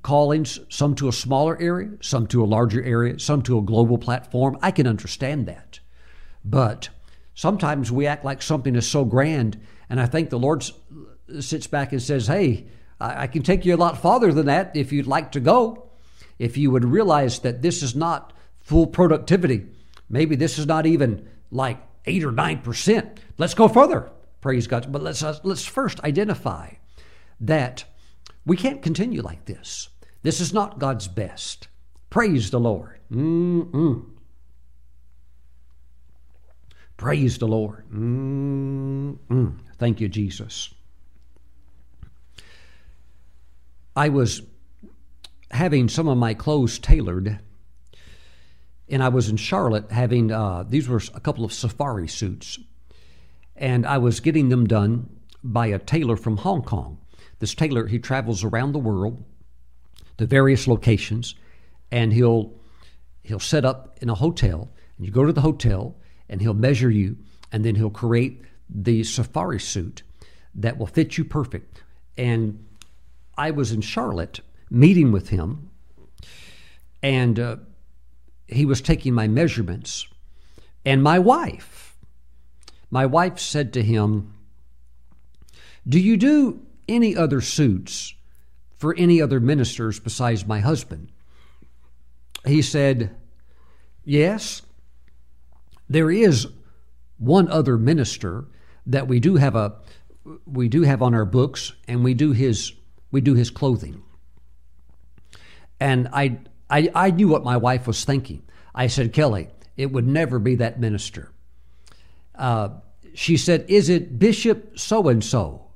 [0.00, 3.98] callings, some to a smaller area, some to a larger area, some to a global
[3.98, 4.56] platform.
[4.62, 5.80] I can understand that.
[6.46, 6.88] But
[7.34, 10.64] sometimes we act like something is so grand, and I think the Lord
[11.40, 12.68] sits back and says, Hey,
[13.00, 15.88] I can take you a lot farther than that if you'd like to go.
[16.38, 19.66] If you would realize that this is not full productivity,
[20.08, 23.20] maybe this is not even like eight or nine percent.
[23.38, 24.10] Let's go further.
[24.40, 24.92] Praise God.
[24.92, 26.74] But let's uh, let's first identify
[27.40, 27.84] that
[28.44, 29.88] we can't continue like this.
[30.22, 31.68] This is not God's best.
[32.10, 32.98] Praise the Lord.
[33.12, 34.06] Mm-mm.
[36.96, 37.84] Praise the Lord.
[37.90, 39.58] Mm-mm.
[39.78, 40.72] Thank you, Jesus.
[43.96, 44.42] I was
[45.50, 47.38] having some of my clothes tailored,
[48.90, 52.58] and I was in Charlotte having uh, these were a couple of safari suits,
[53.56, 55.08] and I was getting them done
[55.42, 56.98] by a tailor from Hong Kong.
[57.38, 59.24] This tailor, he travels around the world
[60.18, 61.34] to various locations,
[61.90, 62.52] and he'll
[63.22, 64.68] he'll set up in a hotel,
[64.98, 65.96] and you go to the hotel,
[66.28, 67.16] and he'll measure you,
[67.50, 70.02] and then he'll create the safari suit
[70.54, 71.82] that will fit you perfect.
[72.18, 72.66] And
[73.36, 75.70] I was in Charlotte meeting with him,
[77.02, 77.56] and uh,
[78.46, 80.06] he was taking my measurements,
[80.84, 81.96] and my wife,
[82.90, 84.34] my wife said to him,
[85.86, 88.14] "Do you do any other suits
[88.76, 91.10] for any other ministers besides my husband?
[92.44, 93.16] He said,
[94.04, 94.62] Yes,
[95.88, 96.46] there is
[97.18, 98.44] one other minister
[98.86, 99.76] that we do have a
[100.44, 102.72] we do have on our books and we do his
[103.16, 104.02] we do his clothing.
[105.80, 106.38] And I
[106.68, 108.42] I, I knew what my wife was thinking.
[108.74, 111.30] I said, Kelly, it would never be that minister.
[112.34, 112.68] Uh,
[113.14, 115.68] she said, Is it Bishop so and so?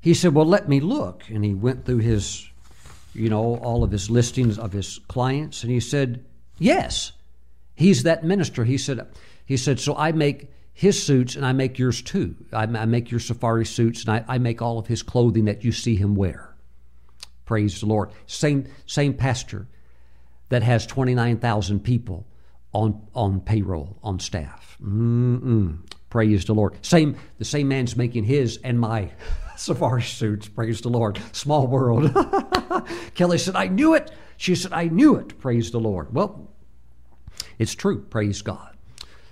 [0.00, 1.22] He said, Well, let me look.
[1.28, 2.48] And he went through his,
[3.14, 5.62] you know, all of his listings of his clients.
[5.62, 6.24] And he said,
[6.58, 7.12] Yes,
[7.76, 8.64] he's that minister.
[8.64, 9.06] He said,
[9.46, 12.34] he said, So I make his suits and I make yours too.
[12.52, 15.62] I, I make your safari suits and I, I make all of his clothing that
[15.62, 16.51] you see him wear.
[17.44, 18.10] Praise the Lord.
[18.26, 19.66] Same, same pastor
[20.48, 22.26] that has 29,000 people
[22.72, 24.76] on, on payroll, on staff.
[24.82, 25.78] Mm-mm.
[26.10, 26.84] Praise the Lord.
[26.84, 29.10] Same, the same man's making his and my
[29.56, 30.48] safari suits.
[30.48, 31.18] Praise the Lord.
[31.32, 32.12] Small world.
[33.14, 34.10] Kelly said, I knew it.
[34.36, 35.38] She said, I knew it.
[35.38, 36.14] Praise the Lord.
[36.14, 36.50] Well,
[37.58, 38.02] it's true.
[38.02, 38.76] Praise God.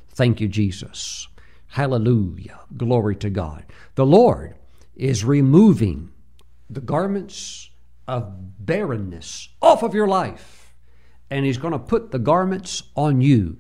[0.09, 1.29] Thank you, Jesus.
[1.69, 2.61] Hallelujah.
[2.77, 3.65] Glory to God.
[3.95, 4.57] The Lord
[4.97, 6.11] is removing
[6.69, 7.70] the garments
[8.11, 10.75] of barrenness off of your life,
[11.31, 13.59] and He's going to put the garments on you,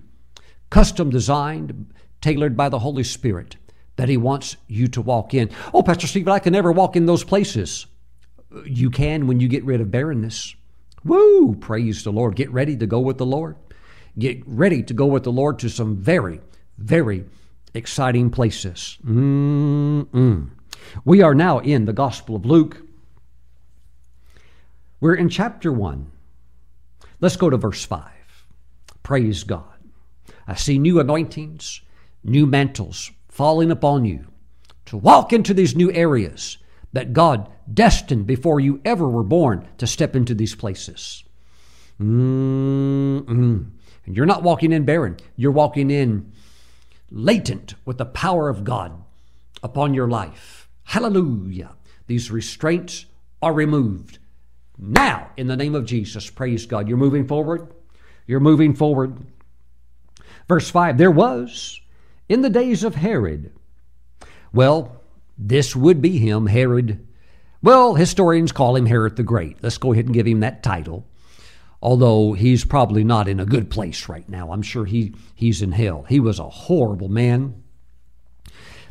[0.69, 3.57] custom designed, tailored by the Holy Spirit
[3.97, 5.51] that He wants you to walk in.
[5.73, 7.87] Oh, Pastor Stephen, I can never walk in those places.
[8.65, 10.57] You can when you get rid of barrenness.
[11.05, 11.55] Woo!
[11.55, 12.35] Praise the Lord.
[12.35, 13.57] Get ready to go with the Lord.
[14.19, 16.41] Get ready to go with the Lord to some very,
[16.77, 17.25] very
[17.73, 18.99] exciting places.
[19.07, 20.51] Mm-mm.
[21.05, 22.83] We are now in the Gospel of Luke.
[25.01, 26.11] We're in chapter 1.
[27.21, 28.05] Let's go to verse 5.
[29.03, 29.65] Praise God.
[30.47, 31.81] I see new anointings,
[32.23, 34.27] new mantles falling upon you
[34.85, 36.59] to walk into these new areas
[36.93, 41.25] that God destined before you ever were born to step into these places.
[41.99, 43.71] Mm-mm.
[44.05, 46.33] And you're not walking in barren, you're walking in
[47.11, 49.03] latent with the power of God
[49.63, 50.69] upon your life.
[50.85, 51.77] Hallelujah.
[52.07, 53.07] These restraints
[53.41, 54.19] are removed.
[54.81, 56.89] Now, in the name of Jesus, praise God.
[56.89, 57.73] You're moving forward.
[58.27, 59.19] You're moving forward.
[60.49, 61.81] Verse 5 There was
[62.29, 63.53] in the days of Herod.
[64.53, 65.03] Well,
[65.37, 67.07] this would be him, Herod.
[67.63, 69.63] Well, historians call him Herod the Great.
[69.63, 71.07] Let's go ahead and give him that title
[71.83, 74.53] although he's probably not in a good place right now.
[74.53, 76.05] I'm sure he, he's in hell.
[76.09, 77.63] He was a horrible man.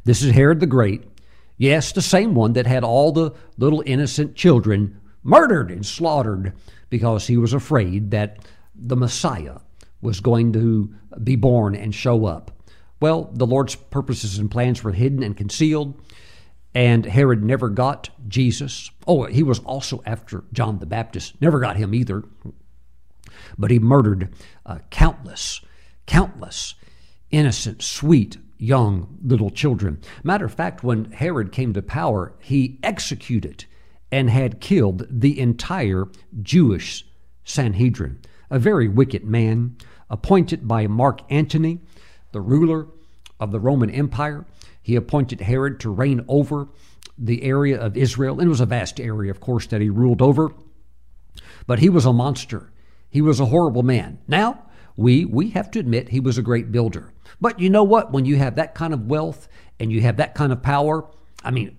[0.03, 1.03] This is Herod the Great.
[1.57, 6.53] Yes, the same one that had all the little innocent children murdered and slaughtered
[6.89, 8.45] because he was afraid that
[8.75, 9.57] the Messiah
[10.01, 10.93] was going to
[11.23, 12.51] be born and show up.
[13.01, 15.99] Well, the Lord's purposes and plans were hidden and concealed,
[16.73, 18.91] and Herod never got Jesus.
[19.07, 22.23] Oh, he was also after John the Baptist, never got him either
[23.57, 24.33] but he murdered
[24.65, 25.61] uh, countless,
[26.05, 26.75] countless
[27.31, 30.01] innocent, sweet, young little children.
[30.23, 33.65] Matter of fact, when Herod came to power, he executed
[34.11, 36.07] and had killed the entire
[36.41, 37.05] Jewish
[37.43, 39.77] Sanhedrin, a very wicked man
[40.09, 41.79] appointed by Mark Antony,
[42.31, 42.87] the ruler
[43.39, 44.45] of the Roman Empire.
[44.81, 46.67] He appointed Herod to reign over
[47.17, 48.39] the area of Israel.
[48.39, 50.51] And it was a vast area, of course, that he ruled over.
[51.67, 52.71] But he was a monster.
[53.09, 54.19] He was a horrible man.
[54.27, 54.63] Now,
[54.95, 57.13] we we have to admit he was a great builder.
[57.39, 58.11] But you know what?
[58.11, 59.47] When you have that kind of wealth
[59.79, 61.05] and you have that kind of power,
[61.43, 61.77] I mean,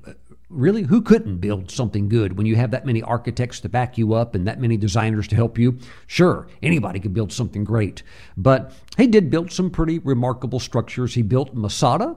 [0.50, 4.14] really, who couldn't build something good when you have that many architects to back you
[4.14, 5.78] up and that many designers to help you?
[6.06, 8.02] Sure, anybody could build something great.
[8.36, 11.14] But he did build some pretty remarkable structures.
[11.14, 12.16] He built Masada.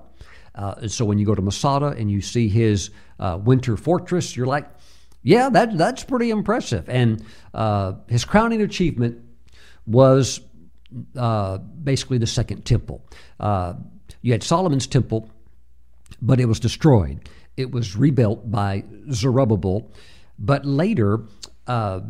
[0.55, 4.45] Uh, so when you go to Masada and you see his uh, winter fortress, you're
[4.45, 4.67] like,
[5.21, 6.89] yeah, that that's pretty impressive.
[6.89, 7.23] And
[7.53, 9.19] uh, his crowning achievement
[9.87, 10.41] was
[11.15, 13.05] uh, basically the second temple.
[13.39, 13.73] Uh,
[14.21, 15.29] you had Solomon's temple,
[16.21, 17.29] but it was destroyed.
[17.55, 19.91] It was rebuilt by Zerubbabel,
[20.39, 21.21] but later,
[21.67, 22.01] uh,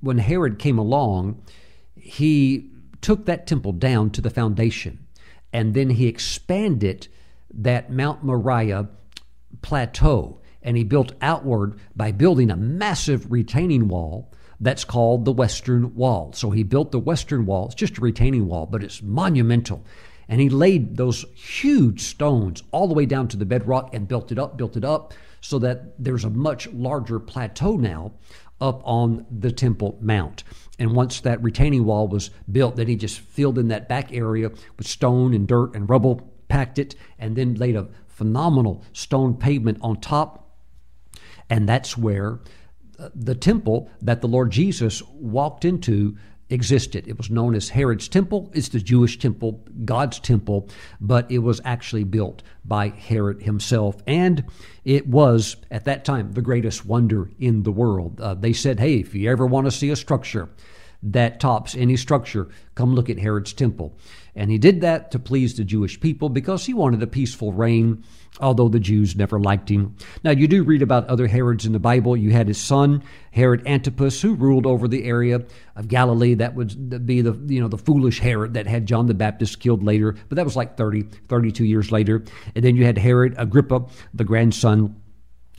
[0.00, 1.42] when Herod came along,
[1.94, 2.70] he
[3.00, 5.06] took that temple down to the foundation,
[5.52, 7.08] and then he expanded
[7.52, 8.88] that Mount Moriah
[9.60, 15.94] plateau and he built outward by building a massive retaining wall that's called the Western
[15.94, 16.32] Wall.
[16.34, 17.66] So he built the Western Wall.
[17.66, 19.84] It's just a retaining wall, but it's monumental.
[20.32, 24.32] And he laid those huge stones all the way down to the bedrock and built
[24.32, 25.12] it up, built it up,
[25.42, 28.12] so that there's a much larger plateau now
[28.58, 30.42] up on the Temple Mount.
[30.78, 34.50] And once that retaining wall was built, then he just filled in that back area
[34.78, 39.78] with stone and dirt and rubble, packed it, and then laid a phenomenal stone pavement
[39.82, 40.42] on top
[41.52, 42.40] and that's where
[42.98, 46.16] uh, the temple that the Lord Jesus walked into
[46.52, 47.08] existed.
[47.08, 48.50] It was known as Herod's temple.
[48.54, 50.68] It's the Jewish temple, God's temple,
[51.00, 53.96] but it was actually built by Herod himself.
[54.06, 54.44] And
[54.84, 58.20] it was, at that time, the greatest wonder in the world.
[58.20, 60.48] Uh, they said, hey, if you ever want to see a structure
[61.02, 62.48] that tops any structure.
[62.74, 63.98] Come look at Herod's temple.
[64.34, 68.02] And he did that to please the Jewish people because he wanted a peaceful reign,
[68.40, 69.94] although the Jews never liked him.
[70.24, 72.16] Now, you do read about other Herods in the Bible.
[72.16, 73.02] You had his son,
[73.32, 75.42] Herod Antipas, who ruled over the area
[75.76, 76.34] of Galilee.
[76.34, 79.82] That would be the, you know, the foolish Herod that had John the Baptist killed
[79.82, 82.24] later, but that was like 30, 32 years later.
[82.54, 84.96] And then you had Herod Agrippa, the grandson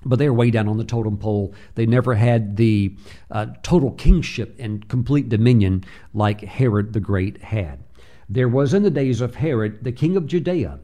[0.05, 1.53] but they're way down on the totem pole.
[1.75, 2.95] They never had the
[3.31, 7.82] uh, total kingship and complete dominion like Herod the Great had.
[8.29, 10.79] There was in the days of Herod, the king of Judea,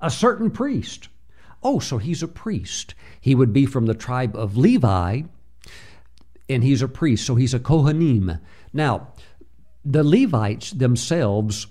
[0.00, 1.08] a certain priest.
[1.62, 2.94] Oh, so he's a priest.
[3.20, 5.22] He would be from the tribe of Levi,
[6.48, 8.40] and he's a priest, so he's a Kohanim.
[8.72, 9.08] Now,
[9.84, 11.66] the Levites themselves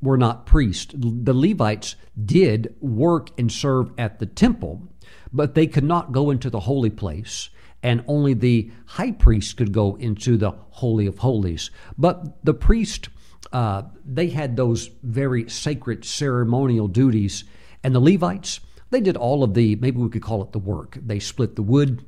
[0.00, 0.94] were not priests.
[0.96, 4.88] The Levites did work and serve at the temple,
[5.32, 7.50] but they could not go into the holy place
[7.82, 11.70] and only the high priest could go into the Holy of Holies.
[11.96, 13.08] But the priest
[13.52, 17.44] uh, they had those very sacred ceremonial duties.
[17.82, 18.60] And the Levites,
[18.90, 20.98] they did all of the, maybe we could call it the work.
[21.00, 22.04] They split the wood,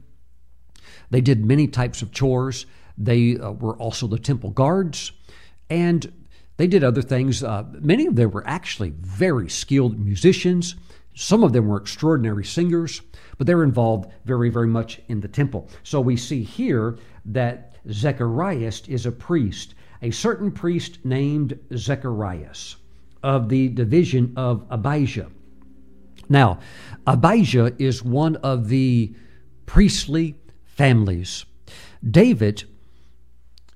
[1.10, 2.66] they did many types of chores.
[2.96, 5.12] They uh, were also the temple guards,
[5.68, 6.12] and
[6.56, 7.42] they did other things.
[7.42, 10.76] Uh, many of them were actually very skilled musicians.
[11.14, 13.00] Some of them were extraordinary singers,
[13.38, 15.68] but they were involved very, very much in the temple.
[15.82, 22.76] So we see here that Zacharias is a priest a certain priest named Zacharias
[23.22, 25.30] of the division of Abijah.
[26.28, 26.60] Now,
[27.06, 29.14] Abijah is one of the
[29.66, 31.44] priestly families.
[32.08, 32.64] David,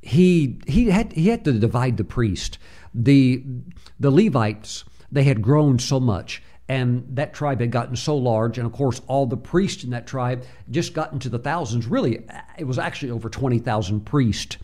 [0.01, 2.59] he he had he had to divide the priest.
[2.95, 3.45] The
[3.99, 8.67] the Levites, they had grown so much and that tribe had gotten so large and
[8.67, 12.25] of course all the priests in that tribe just got into the thousands really
[12.59, 14.57] it was actually over 20,000 priests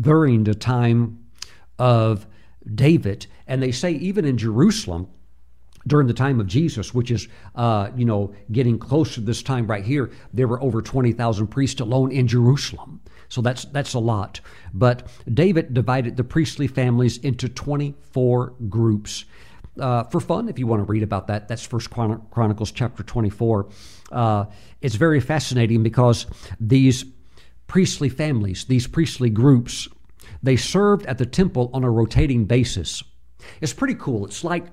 [0.00, 1.18] during the time
[1.78, 2.26] of
[2.74, 3.26] David.
[3.46, 5.08] And they say even in Jerusalem,
[5.86, 9.66] during the time of Jesus, which is, uh, you know, getting close to this time
[9.66, 13.00] right here, there were over 20,000 priests alone in Jerusalem.
[13.30, 14.40] So that's that's a lot.
[14.72, 19.26] But David divided the priestly families into 24 groups.
[19.78, 23.68] Uh, for fun, if you want to read about that, that's First Chronicles chapter 24.
[24.10, 24.46] Uh,
[24.80, 26.26] it's very fascinating because
[26.58, 27.04] these
[27.66, 29.88] priestly families, these priestly groups,
[30.42, 33.02] they served at the temple on a rotating basis.
[33.60, 34.24] It's pretty cool.
[34.26, 34.66] It's like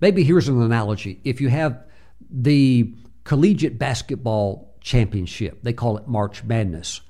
[0.00, 1.20] maybe here's an analogy.
[1.24, 1.84] If you have
[2.30, 7.00] the collegiate basketball championship, they call it March Madness.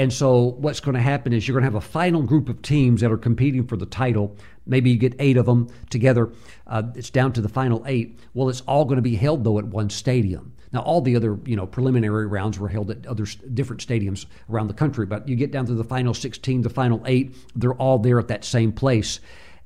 [0.00, 2.62] And so, what's going to happen is you're going to have a final group of
[2.62, 4.34] teams that are competing for the title.
[4.64, 6.32] Maybe you get eight of them together.
[6.66, 8.18] Uh, it's down to the final eight.
[8.32, 10.54] Well, it's all going to be held, though, at one stadium.
[10.72, 14.68] Now, all the other you know preliminary rounds were held at other different stadiums around
[14.68, 17.98] the country, but you get down to the final 16, the final eight, they're all
[17.98, 19.20] there at that same place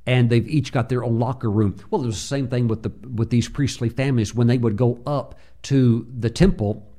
[0.05, 1.77] and they've each got their own locker room.
[1.91, 4.77] Well, it was the same thing with the with these priestly families when they would
[4.77, 6.91] go up to the temple,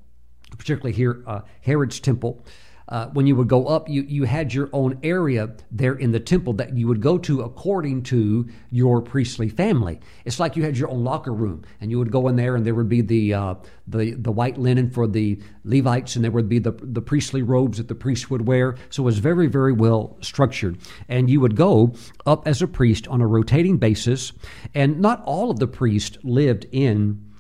[0.58, 2.42] particularly here uh, Herod's temple
[2.90, 6.20] uh, when you would go up, you, you had your own area there in the
[6.20, 10.00] temple that you would go to according to your priestly family.
[10.24, 12.66] It's like you had your own locker room, and you would go in there, and
[12.66, 13.56] there would be the uh,
[13.88, 17.78] the the white linen for the Levites, and there would be the the priestly robes
[17.78, 18.76] that the priests would wear.
[18.90, 20.78] So it was very very well structured,
[21.10, 21.94] and you would go
[22.26, 24.32] up as a priest on a rotating basis,
[24.74, 27.34] and not all of the priests lived in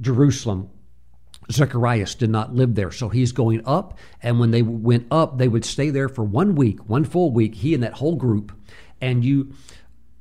[0.00, 0.70] Jerusalem
[1.52, 2.90] Zacharias did not live there.
[2.90, 6.54] So he's going up, and when they went up, they would stay there for one
[6.54, 8.52] week, one full week, he and that whole group,
[9.00, 9.52] and you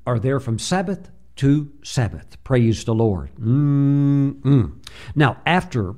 [0.06, 2.44] are there from Sabbath to Sabbath.
[2.44, 3.34] Praise the Lord.
[3.36, 4.80] Mm-mm.
[5.16, 5.96] Now, after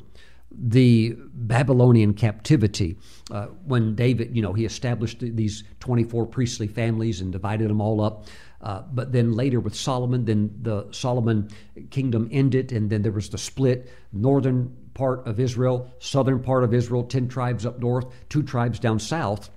[0.52, 2.98] the Babylonian captivity,
[3.32, 8.02] uh, when David, you know, he established these 24 priestly families and divided them all
[8.02, 8.28] up.
[8.62, 11.50] Uh, but then later with Solomon, then the Solomon
[11.90, 13.92] kingdom ended, and then there was the split.
[14.14, 19.00] Northern part of Israel, southern part of Israel, 10 tribes up north, two tribes down
[19.00, 19.50] south.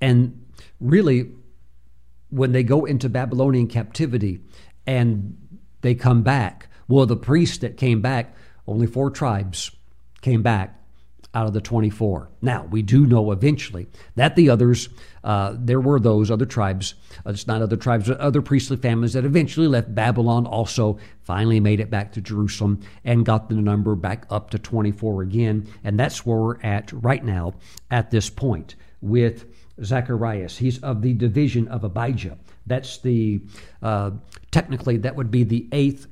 [0.00, 0.46] And
[0.80, 1.32] really,
[2.30, 4.40] when they go into Babylonian captivity
[4.86, 5.36] and
[5.80, 8.34] they come back, well, the priests that came back,
[8.66, 9.70] only four tribes
[10.20, 10.77] came back
[11.34, 12.30] out of the 24.
[12.40, 14.88] Now, we do know eventually that the others,
[15.22, 16.94] uh, there were those other tribes,
[17.26, 21.60] uh, it's not other tribes, but other priestly families that eventually left Babylon, also finally
[21.60, 25.68] made it back to Jerusalem and got the number back up to 24 again.
[25.84, 27.54] And that's where we're at right now
[27.90, 29.44] at this point with
[29.84, 30.56] Zacharias.
[30.56, 32.38] He's of the division of Abijah.
[32.66, 33.42] That's the,
[33.82, 34.12] uh,
[34.50, 36.06] technically, that would be the eighth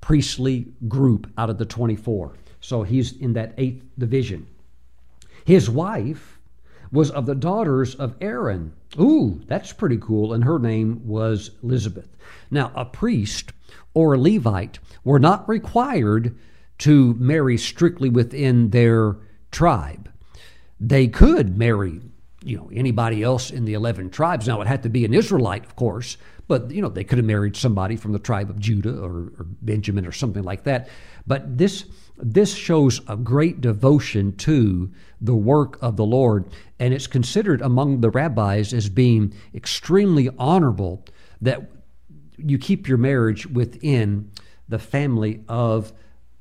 [0.00, 2.32] priestly group out of the 24.
[2.66, 4.48] So he's in that eighth division.
[5.44, 6.40] His wife
[6.90, 8.72] was of the daughters of Aaron.
[8.98, 10.32] Ooh, that's pretty cool.
[10.32, 12.08] And her name was Elizabeth.
[12.50, 13.52] Now, a priest
[13.94, 16.36] or a Levite were not required
[16.78, 19.14] to marry strictly within their
[19.52, 20.10] tribe.
[20.80, 22.00] They could marry,
[22.42, 24.48] you know, anybody else in the 11 tribes.
[24.48, 26.16] Now, it had to be an Israelite, of course,
[26.48, 29.46] but, you know, they could have married somebody from the tribe of Judah or, or
[29.62, 30.88] Benjamin or something like that.
[31.26, 36.44] But this, this shows a great devotion to the work of the Lord,
[36.78, 41.04] and it's considered among the rabbis as being extremely honorable
[41.40, 41.70] that
[42.36, 44.30] you keep your marriage within
[44.68, 45.92] the family of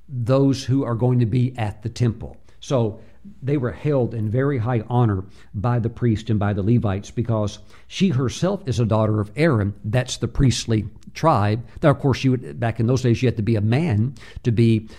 [0.08, 2.38] those who are going to be at the temple.
[2.60, 3.00] So
[3.42, 5.24] they were held in very high honor
[5.54, 9.74] by the priest and by the Levites because she herself is a daughter of Aaron.
[9.84, 11.66] That's the priestly tribe.
[11.82, 14.16] Now, of course, you would, back in those days, you had to be a man
[14.44, 14.90] to be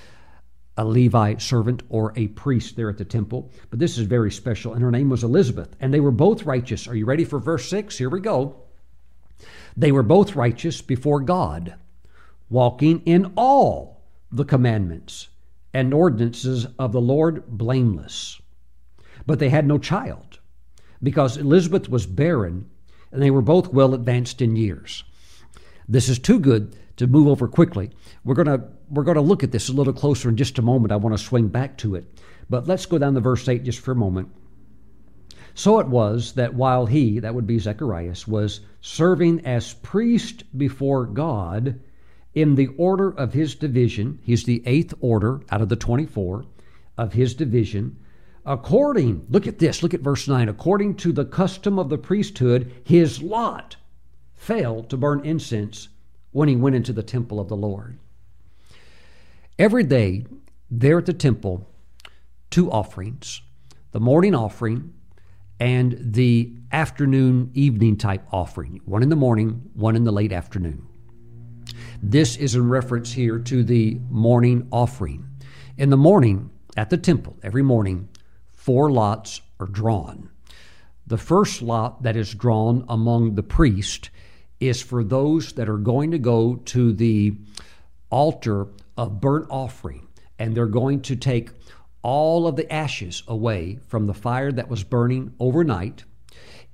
[0.77, 3.51] a Levi servant or a priest there at the temple.
[3.71, 4.75] But this is very special.
[4.75, 5.77] And her name was Elizabeth.
[5.81, 6.89] And they were both righteous.
[6.89, 7.97] Are you ready for verse 6?
[7.97, 8.63] Here we go.
[9.77, 11.75] They were both righteous before God,
[12.49, 14.03] walking in all
[14.33, 15.29] the commandments
[15.73, 18.41] and ordinances of the Lord blameless.
[19.27, 20.39] But they had no child,
[21.03, 22.71] because Elizabeth was barren,
[23.13, 25.05] and they were both well advanced in years.
[25.89, 27.91] This is too good to move over quickly.
[28.25, 30.63] We're going to we're going to look at this a little closer in just a
[30.63, 30.93] moment.
[30.93, 32.21] I want to swing back to it.
[32.49, 34.31] But let's go down to verse 8 just for a moment.
[35.55, 41.07] So it was that while he, that would be Zacharias, was serving as priest before
[41.07, 41.81] God
[42.35, 46.45] in the order of his division, he's the eighth order out of the 24
[46.99, 47.99] of his division,
[48.45, 52.73] according, look at this, look at verse 9, according to the custom of the priesthood,
[52.85, 53.77] his lot
[54.47, 55.89] fell to burn incense
[56.31, 57.99] when he went into the temple of the Lord.
[59.59, 60.25] Every day,
[60.71, 61.69] there at the temple,
[62.49, 63.43] two offerings
[63.91, 64.93] the morning offering
[65.59, 70.87] and the afternoon, evening type offering one in the morning, one in the late afternoon.
[72.01, 75.27] This is in reference here to the morning offering.
[75.77, 78.09] In the morning, at the temple, every morning,
[78.53, 80.31] four lots are drawn.
[81.05, 84.11] The first lot that is drawn among the priest
[84.61, 87.37] is for those that are going to go to the
[88.11, 90.07] altar of burnt offering,
[90.39, 91.51] and they're going to take
[92.03, 96.05] all of the ashes away from the fire that was burning overnight.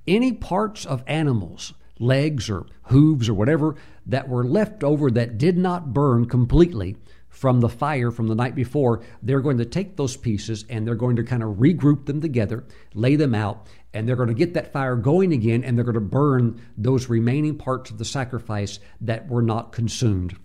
[0.05, 3.75] Any parts of animals, legs or hooves or whatever,
[4.05, 6.97] that were left over that did not burn completely
[7.33, 10.93] from the fire from the night before, they're going to take those pieces and they're
[10.93, 12.63] going to kind of regroup them together,
[12.93, 15.95] lay them out, and they're going to get that fire going again and they're going
[15.95, 20.37] to burn those remaining parts of the sacrifice that were not consumed.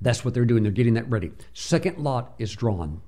[0.00, 0.64] That's what they're doing.
[0.64, 1.30] They're getting that ready.
[1.54, 3.00] Second lot is drawn.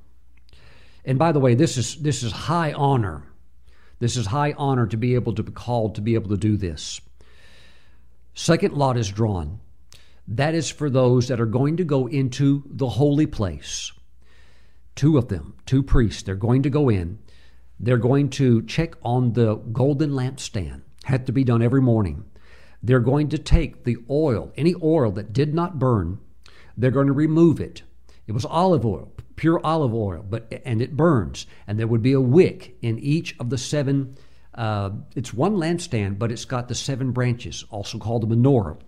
[1.04, 3.24] And by the way, this is this is high honor.
[3.98, 6.56] This is high honor to be able to be called to be able to do
[6.56, 7.00] this.
[8.34, 9.58] Second lot is drawn.
[10.30, 13.92] That is for those that are going to go into the holy place.
[14.94, 17.18] Two of them, two priests, they're going to go in.
[17.80, 20.82] They're going to check on the golden lampstand.
[21.04, 22.24] Had to be done every morning.
[22.82, 26.18] They're going to take the oil, any oil that did not burn,
[26.76, 27.82] they're going to remove it.
[28.26, 31.46] It was olive oil, pure olive oil, but and it burns.
[31.66, 34.16] And there would be a wick in each of the seven.
[34.54, 38.78] Uh, it's one lampstand, but it's got the seven branches, also called the menorah.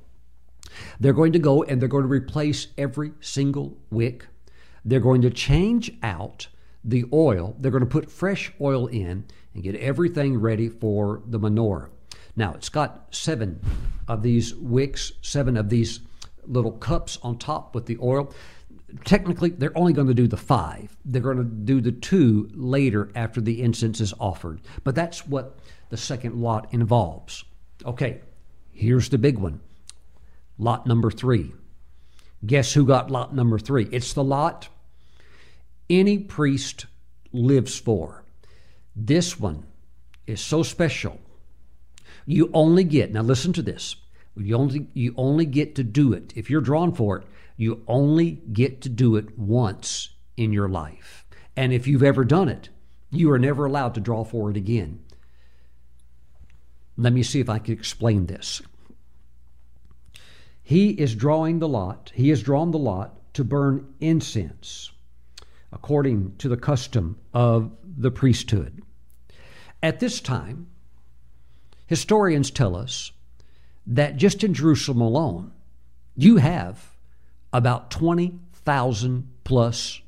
[0.99, 4.27] They're going to go and they're going to replace every single wick.
[4.85, 6.49] They're going to change out
[6.85, 7.57] the oil.
[7.59, 11.89] They're going to put fresh oil in and get everything ready for the menorah.
[12.37, 13.61] Now, it's got seven
[14.09, 16.01] of these wicks, seven of these
[16.47, 18.33] little cups on top with the oil.
[19.05, 20.97] Technically, they're only going to do the five.
[21.05, 24.61] They're going to do the two later after the incense is offered.
[24.85, 25.59] But that's what
[25.91, 27.45] the second lot involves.
[27.85, 28.21] Okay,
[28.73, 29.61] here's the big one
[30.61, 31.53] lot number three.
[32.45, 33.89] Guess who got lot number three?
[33.91, 34.69] It's the lot
[35.89, 36.87] any priest
[37.33, 38.25] lives for.
[38.95, 39.65] This one
[40.27, 41.19] is so special.
[42.27, 43.97] You only get, now listen to this.
[44.37, 46.33] You only, you only get to do it.
[46.37, 51.25] If you're drawn for it, you only get to do it once in your life.
[51.57, 52.69] And if you've ever done it,
[53.11, 55.01] you are never allowed to draw for it again.
[56.97, 58.63] Let me see if I can explain this.
[60.71, 64.93] He is drawing the lot, he has drawn the lot to burn incense
[65.73, 68.81] according to the custom of the priesthood.
[69.83, 70.69] At this time,
[71.89, 73.11] historians tell us
[73.85, 75.51] that just in Jerusalem alone,
[76.15, 76.95] you have
[77.53, 80.01] about 20,000 plus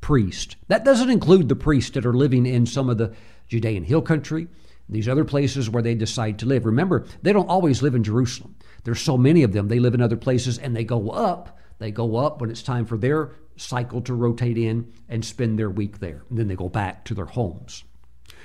[0.00, 0.56] priests.
[0.66, 3.14] That doesn't include the priests that are living in some of the
[3.46, 4.48] Judean hill country,
[4.88, 6.66] these other places where they decide to live.
[6.66, 8.56] Remember, they don't always live in Jerusalem.
[8.88, 9.68] There's so many of them.
[9.68, 11.58] They live in other places and they go up.
[11.78, 15.68] They go up when it's time for their cycle to rotate in and spend their
[15.68, 16.22] week there.
[16.30, 17.84] And then they go back to their homes.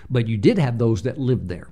[0.09, 1.69] But you did have those that lived there.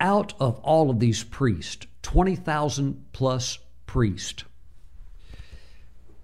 [0.00, 4.42] Out of all of these priests, 20,000 plus priests,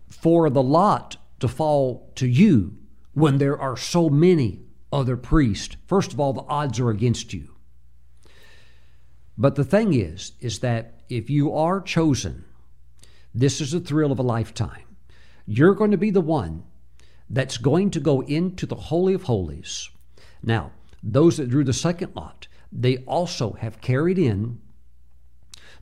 [0.08, 2.76] for the lot to fall to you
[3.14, 4.62] when there are so many
[4.92, 7.55] other priests, first of all, the odds are against you.
[9.38, 12.44] But the thing is, is that if you are chosen,
[13.34, 14.84] this is the thrill of a lifetime.
[15.46, 16.64] You're going to be the one
[17.28, 19.90] that's going to go into the Holy of Holies.
[20.42, 20.72] Now,
[21.02, 24.60] those that drew the second lot, they also have carried in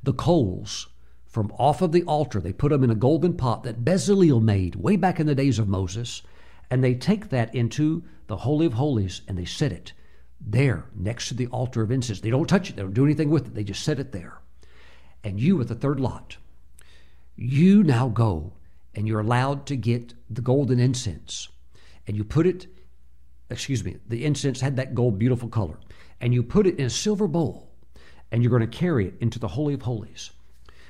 [0.02, 0.88] the coals
[1.24, 2.40] from off of the altar.
[2.40, 5.58] They put them in a golden pot that Bezalel made way back in the days
[5.58, 6.22] of Moses,
[6.70, 9.92] and they take that into the Holy of Holies and they set it
[10.46, 12.20] there next to the altar of incense.
[12.20, 14.38] They don't touch it, they don't do anything with it, they just set it there.
[15.22, 16.36] And you, with the third lot,
[17.36, 18.52] you now go
[18.94, 21.48] and you're allowed to get the golden incense
[22.06, 22.66] and you put it,
[23.50, 25.78] excuse me, the incense had that gold, beautiful color,
[26.20, 27.70] and you put it in a silver bowl
[28.30, 30.30] and you're going to carry it into the Holy of Holies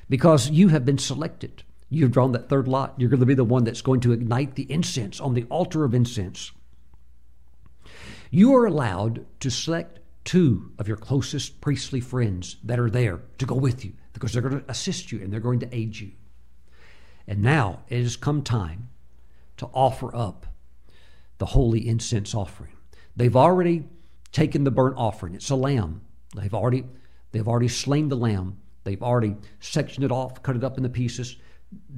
[0.09, 1.63] because you have been selected.
[1.91, 2.95] You've drawn that third lot.
[2.99, 5.85] You're going to be the one that's going to ignite the incense on the altar
[5.85, 6.51] of incense.
[8.35, 13.47] You are allowed to select two of your closest priestly friends that are there to
[13.47, 16.11] go with you because they're going to assist you and they're going to aid you.
[17.29, 18.89] And now it has come time
[19.59, 20.47] to offer up
[21.39, 22.73] the holy incense offering.
[23.15, 23.85] They've already
[24.33, 25.37] taken the burnt offering.
[25.37, 26.01] It's a lamb.
[26.35, 26.87] They've already
[27.31, 28.59] they've already slain the lamb.
[28.83, 31.37] They've already sectioned it off, cut it up into pieces,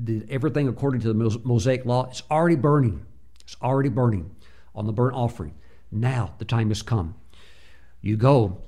[0.05, 2.11] did everything according to the Mosaic law.
[2.11, 3.07] It's already burning.
[3.41, 4.37] It's already burning
[4.75, 5.55] on the burnt offering.
[6.01, 7.15] Now the time has come.
[8.01, 8.59] You go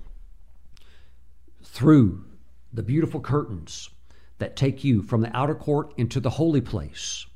[1.62, 2.24] through
[2.72, 3.90] the beautiful curtains
[4.38, 7.26] that take you from the outer court into the holy place.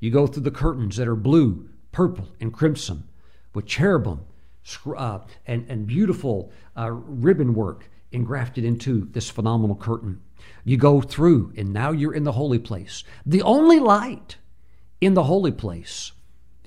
[0.00, 3.04] You go through the curtains that are blue, purple, and crimson
[3.54, 4.20] with cherubim
[4.96, 10.20] uh, and, and beautiful uh, ribbon work engrafted into this phenomenal curtain.
[10.64, 13.04] You go through, and now you're in the holy place.
[13.26, 14.36] The only light
[15.00, 16.12] in the holy place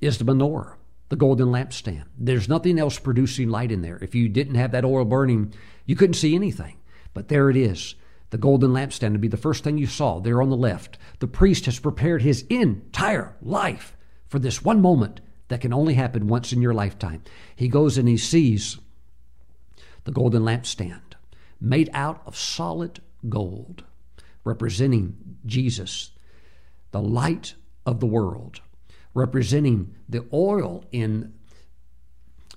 [0.01, 0.75] is the menorah,
[1.11, 2.05] the golden lampstand.
[2.17, 3.99] There's nothing else producing light in there.
[4.01, 5.53] If you didn't have that oil burning,
[5.85, 6.77] you couldn't see anything.
[7.13, 7.95] But there it is.
[8.29, 10.97] The golden lampstand would be the first thing you saw there on the left.
[11.19, 13.97] The priest has prepared his entire life
[14.29, 17.23] for this one moment that can only happen once in your lifetime.
[17.57, 18.79] He goes and he sees
[20.05, 21.01] the golden lampstand
[21.59, 23.83] made out of solid gold,
[24.45, 26.11] representing Jesus,
[26.91, 27.55] the light
[27.85, 28.61] of the world,
[29.13, 31.33] representing the oil in,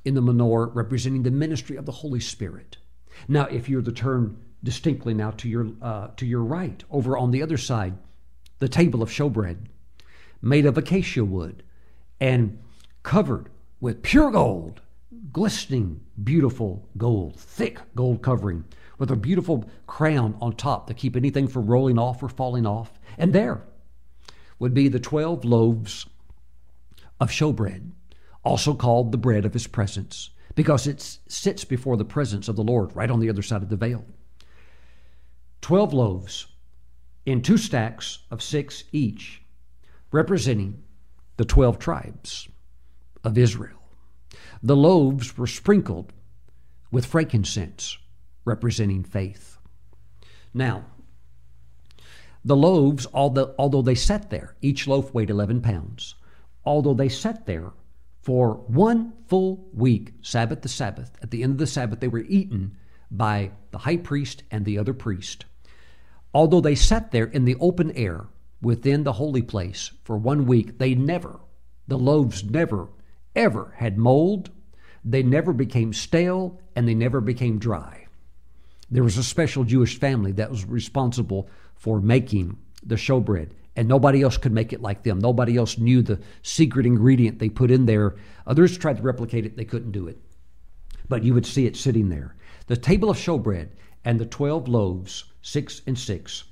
[0.04, 2.76] in the menorah, representing the ministry of the Holy Spirit.
[3.28, 7.30] Now, if you're to turn distinctly now to your, uh, to your right, over on
[7.30, 7.94] the other side,
[8.58, 9.58] the table of showbread,
[10.40, 11.62] made of acacia wood
[12.20, 12.58] and
[13.02, 13.50] covered
[13.80, 14.80] with pure gold,
[15.32, 18.64] glistening, beautiful gold, thick gold covering,
[18.98, 22.92] with a beautiful crown on top to keep anything from rolling off or falling off.
[23.18, 23.62] And there
[24.58, 26.06] would be the 12 loaves
[27.24, 27.90] of showbread,
[28.44, 32.62] also called the bread of his presence, because it sits before the presence of the
[32.62, 34.04] Lord right on the other side of the veil.
[35.62, 36.46] 12 loaves
[37.24, 39.42] in two stacks of six each,
[40.12, 40.82] representing
[41.38, 42.48] the 12 tribes
[43.24, 43.80] of Israel.
[44.62, 46.12] The loaves were sprinkled
[46.92, 47.96] with frankincense,
[48.44, 49.56] representing faith.
[50.52, 50.84] Now,
[52.44, 56.16] the loaves, although, although they sat there, each loaf weighed 11 pounds,
[56.64, 57.72] although they sat there
[58.22, 62.20] for one full week, Sabbath to Sabbath, at the end of the Sabbath, they were
[62.20, 62.76] eaten
[63.10, 65.44] by the high priest and the other priest.
[66.32, 68.26] Although they sat there in the open air
[68.60, 71.38] within the holy place for one week, they never,
[71.86, 72.88] the loaves never,
[73.36, 74.50] ever had mold,
[75.04, 78.06] they never became stale, and they never became dry.
[78.90, 84.22] There was a special Jewish family that was responsible for making the showbread, and nobody
[84.22, 85.18] else could make it like them.
[85.18, 88.16] Nobody else knew the secret ingredient they put in there.
[88.46, 90.18] Others tried to replicate it, they couldn't do it.
[91.08, 92.36] But you would see it sitting there.
[92.66, 93.68] The table of showbread
[94.04, 96.44] and the 12 loaves six and six,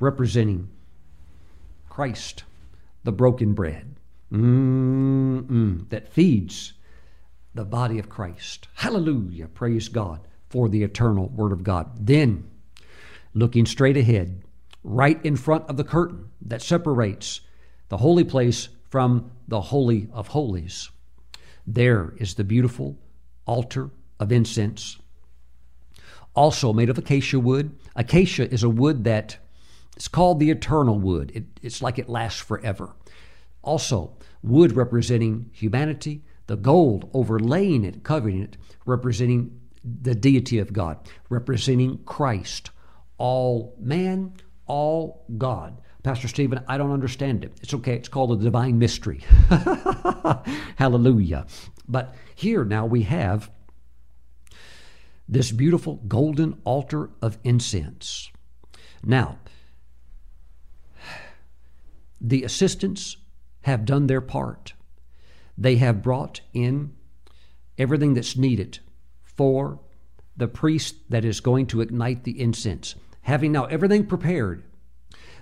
[0.00, 0.68] representing
[1.88, 2.44] Christ,
[3.04, 3.96] the broken bread
[4.32, 6.72] Mm-mm, that feeds
[7.54, 8.68] the body of Christ.
[8.74, 9.46] Hallelujah.
[9.48, 11.90] Praise God for the eternal Word of God.
[12.06, 12.48] Then,
[13.34, 14.42] looking straight ahead,
[14.86, 17.40] right in front of the curtain that separates
[17.88, 20.90] the holy place from the Holy of Holies,
[21.66, 22.96] there is the beautiful
[23.46, 24.98] altar of incense,
[26.34, 27.76] also made of acacia wood.
[27.96, 29.38] Acacia is a wood that
[29.96, 31.32] it's called the eternal wood.
[31.34, 32.94] It, it's like it lasts forever.
[33.62, 40.98] Also, wood representing humanity, the gold overlaying it, covering it, representing the deity of God,
[41.28, 42.70] representing Christ.
[43.18, 44.34] All man,
[44.66, 45.80] all God.
[46.02, 47.52] Pastor Stephen, I don't understand it.
[47.62, 47.94] It's okay.
[47.94, 49.24] It's called a divine mystery.
[50.76, 51.46] Hallelujah.
[51.88, 53.50] But here now we have
[55.28, 58.30] this beautiful golden altar of incense.
[59.02, 59.38] Now,
[62.20, 63.16] the assistants
[63.62, 64.74] have done their part.
[65.58, 66.94] They have brought in
[67.78, 68.78] everything that's needed
[69.24, 69.80] for
[70.36, 72.94] the priest that is going to ignite the incense.
[73.26, 74.62] Having now everything prepared,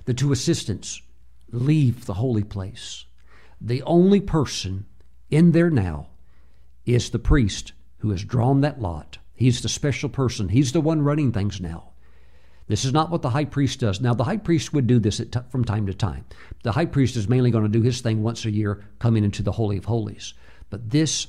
[0.07, 1.03] the two assistants
[1.51, 3.05] leave the holy place.
[3.61, 4.87] The only person
[5.31, 6.09] in there now
[6.87, 9.19] is the priest who has drawn that lot.
[9.35, 11.91] He's the special person, he's the one running things now.
[12.69, 14.01] This is not what the high priest does.
[14.01, 16.25] Now, the high priest would do this t- from time to time.
[16.63, 19.43] The high priest is mainly going to do his thing once a year, coming into
[19.43, 20.33] the Holy of Holies.
[20.71, 21.27] But this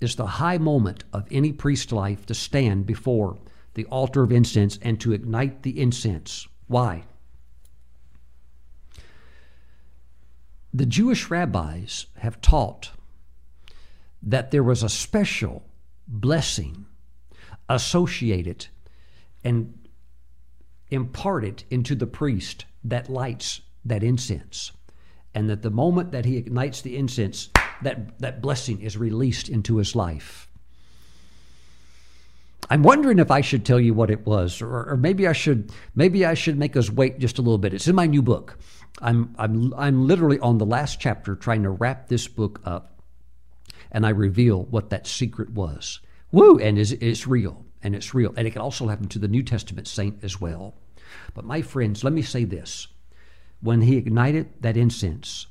[0.00, 3.38] is the high moment of any priest's life to stand before
[3.74, 6.46] the altar of incense and to ignite the incense.
[6.66, 7.04] Why?
[10.72, 12.90] The Jewish rabbis have taught
[14.22, 15.62] that there was a special
[16.08, 16.86] blessing
[17.68, 18.66] associated
[19.44, 19.88] and
[20.90, 24.72] imparted into the priest that lights that incense.
[25.34, 27.50] And that the moment that he ignites the incense,
[27.82, 30.43] that, that blessing is released into his life.
[32.70, 35.70] I'm wondering if I should tell you what it was, or, or, maybe I should
[35.94, 37.74] maybe I should make us wait just a little bit.
[37.74, 38.58] It's in my new book.
[39.00, 43.00] I'm I'm I'm literally on the last chapter trying to wrap this book up,
[43.90, 46.00] and I reveal what that secret was.
[46.32, 46.58] Woo!
[46.58, 49.42] And it's, it's real, and it's real, and it can also happen to the New
[49.42, 50.74] Testament saint as well.
[51.34, 52.88] But my friends, let me say this:
[53.60, 55.46] when he ignited that incense,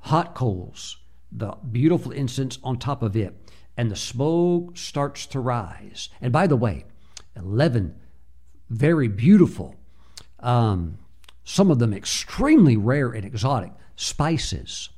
[0.00, 0.98] hot coals,
[1.32, 3.43] the beautiful incense on top of it,
[3.76, 6.08] and the smoke starts to rise.
[6.20, 6.84] And by the way,
[7.36, 7.94] 11
[8.70, 9.76] very beautiful,
[10.40, 10.98] um,
[11.44, 14.88] some of them extremely rare and exotic spices.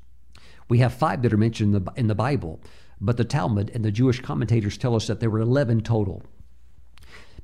[0.68, 2.61] We have five that are mentioned in the, in the Bible,
[3.01, 6.22] but the Talmud and the Jewish commentators tell us that there were 11 total.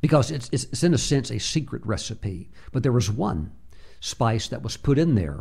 [0.00, 2.50] Because it's, it's, it's in a sense a secret recipe.
[2.72, 3.52] But there was one
[4.00, 5.40] spice that was put in there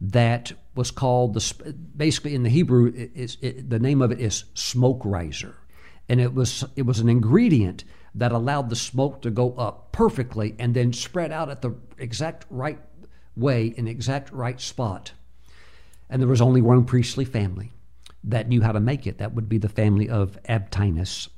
[0.00, 4.44] that was called the basically in the Hebrew it, it, the name of it is
[4.54, 5.56] smoke riser,
[6.08, 7.84] and it was it was an ingredient
[8.14, 12.46] that allowed the smoke to go up perfectly and then spread out at the exact
[12.50, 12.78] right
[13.36, 15.12] way in the exact right spot.
[16.10, 17.72] And there was only one priestly family
[18.24, 19.18] that knew how to make it.
[19.18, 21.28] That would be the family of Abtinus.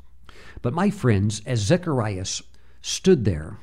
[0.62, 2.42] But my friends, as Zacharias
[2.80, 3.58] stood there,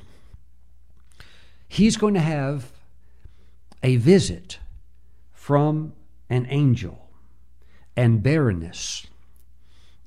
[1.66, 2.72] he's going to have
[3.82, 4.58] a visit
[5.48, 5.94] from
[6.28, 7.08] an angel,
[7.96, 9.06] and barrenness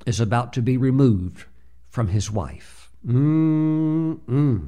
[0.06, 1.46] is about to be removed
[1.90, 2.92] from his wife.
[3.04, 4.68] Mm-mm.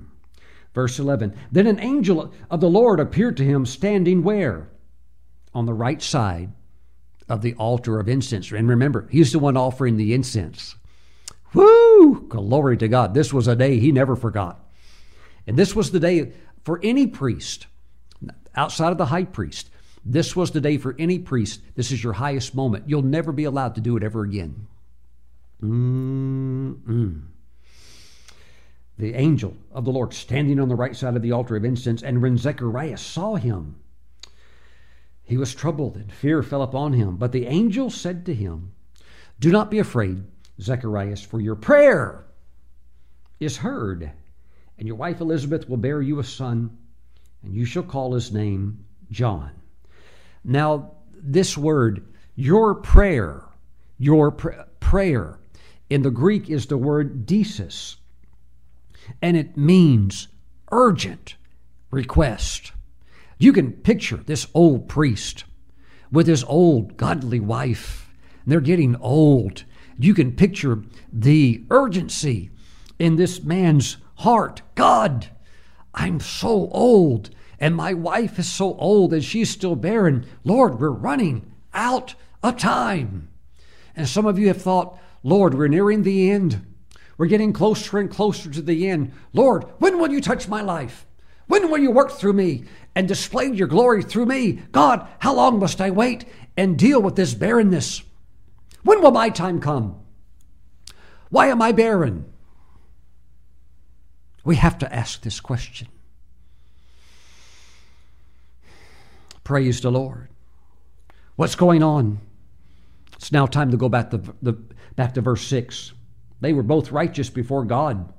[0.73, 4.67] Verse 11 Then an angel of the Lord appeared to him standing where?
[5.53, 6.51] On the right side
[7.29, 8.51] of the altar of incense.
[8.51, 10.75] And remember, he's the one offering the incense.
[11.53, 12.25] Woo!
[12.27, 13.13] Glory to God.
[13.13, 14.59] This was a day he never forgot.
[15.45, 16.31] And this was the day
[16.63, 17.67] for any priest
[18.55, 19.69] outside of the high priest
[20.05, 21.61] this was the day for any priest.
[21.75, 22.89] This is your highest moment.
[22.89, 24.67] You'll never be allowed to do it ever again.
[25.61, 27.21] Mm-mm.
[28.97, 32.03] The angel of the Lord standing on the right side of the altar of incense,
[32.03, 33.75] and when Zechariah saw him,
[35.23, 37.15] he was troubled, and fear fell upon him.
[37.15, 38.73] But the angel said to him,
[39.39, 40.23] Do not be afraid,
[40.59, 42.25] Zacharias, for your prayer
[43.39, 44.11] is heard,
[44.77, 46.77] and your wife Elizabeth will bear you a son,
[47.41, 49.51] and you shall call his name John.
[50.43, 53.43] Now, this word, your prayer,
[53.97, 55.39] your pr- prayer,
[55.89, 57.97] in the Greek is the word desis,
[59.21, 60.27] and it means
[60.71, 61.35] urgent
[61.91, 62.71] request.
[63.37, 65.43] You can picture this old priest
[66.11, 68.09] with his old godly wife,
[68.45, 69.63] they're getting old.
[69.97, 72.49] You can picture the urgency
[72.99, 74.61] in this man's heart.
[74.75, 75.29] God,
[75.93, 77.29] I'm so old
[77.59, 80.25] and my wife is so old and she's still barren.
[80.43, 83.29] Lord, we're running out of time.
[83.95, 86.65] And some of you have thought, Lord, we're nearing the end.
[87.17, 89.13] We're getting closer and closer to the end.
[89.33, 91.05] Lord, when will you touch my life?
[91.47, 94.53] When will you work through me and display your glory through me?
[94.71, 96.25] God, how long must I wait
[96.57, 98.03] and deal with this barrenness?
[98.83, 99.99] When will my time come?
[101.29, 102.25] Why am I barren?
[104.43, 105.87] We have to ask this question.
[109.43, 110.29] Praise the Lord.
[111.35, 112.19] What's going on?
[113.15, 114.53] It's now time to go back to, the,
[114.95, 115.93] back to verse 6.
[116.41, 118.13] They were both righteous before God,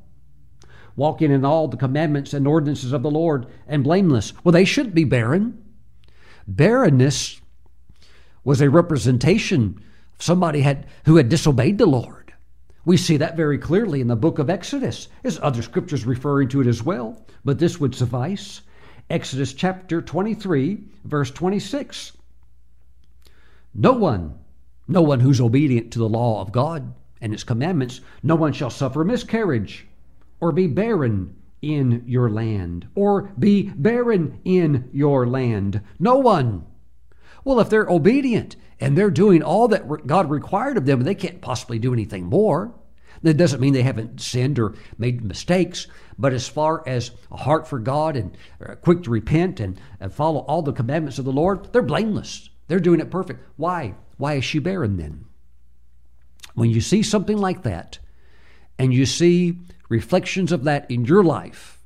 [0.96, 4.32] walking in all the commandments and ordinances of the Lord, and blameless.
[4.42, 5.62] Well, they shouldn't be barren.
[6.46, 7.40] Barrenness
[8.44, 9.80] was a representation
[10.14, 12.34] of somebody had, who had disobeyed the Lord.
[12.84, 15.08] We see that very clearly in the book of Exodus.
[15.22, 18.60] There's other scriptures referring to it as well, but this would suffice.
[19.10, 22.12] Exodus chapter 23, verse 26.
[23.74, 24.38] No one,
[24.88, 28.70] no one who's obedient to the law of God and its commandments, no one shall
[28.70, 29.86] suffer miscarriage
[30.40, 35.80] or be barren in your land or be barren in your land.
[35.98, 36.66] No one.
[37.44, 41.40] Well, if they're obedient and they're doing all that God required of them, they can't
[41.40, 42.74] possibly do anything more.
[43.22, 45.86] That doesn't mean they haven't sinned or made mistakes,
[46.18, 50.12] but as far as a heart for God and uh, quick to repent and, and
[50.12, 52.50] follow all the commandments of the Lord, they're blameless.
[52.68, 53.40] They're doing it perfect.
[53.56, 53.94] Why?
[54.16, 55.26] Why is she barren then?
[56.54, 57.98] When you see something like that,
[58.78, 59.58] and you see
[59.88, 61.80] reflections of that in your life,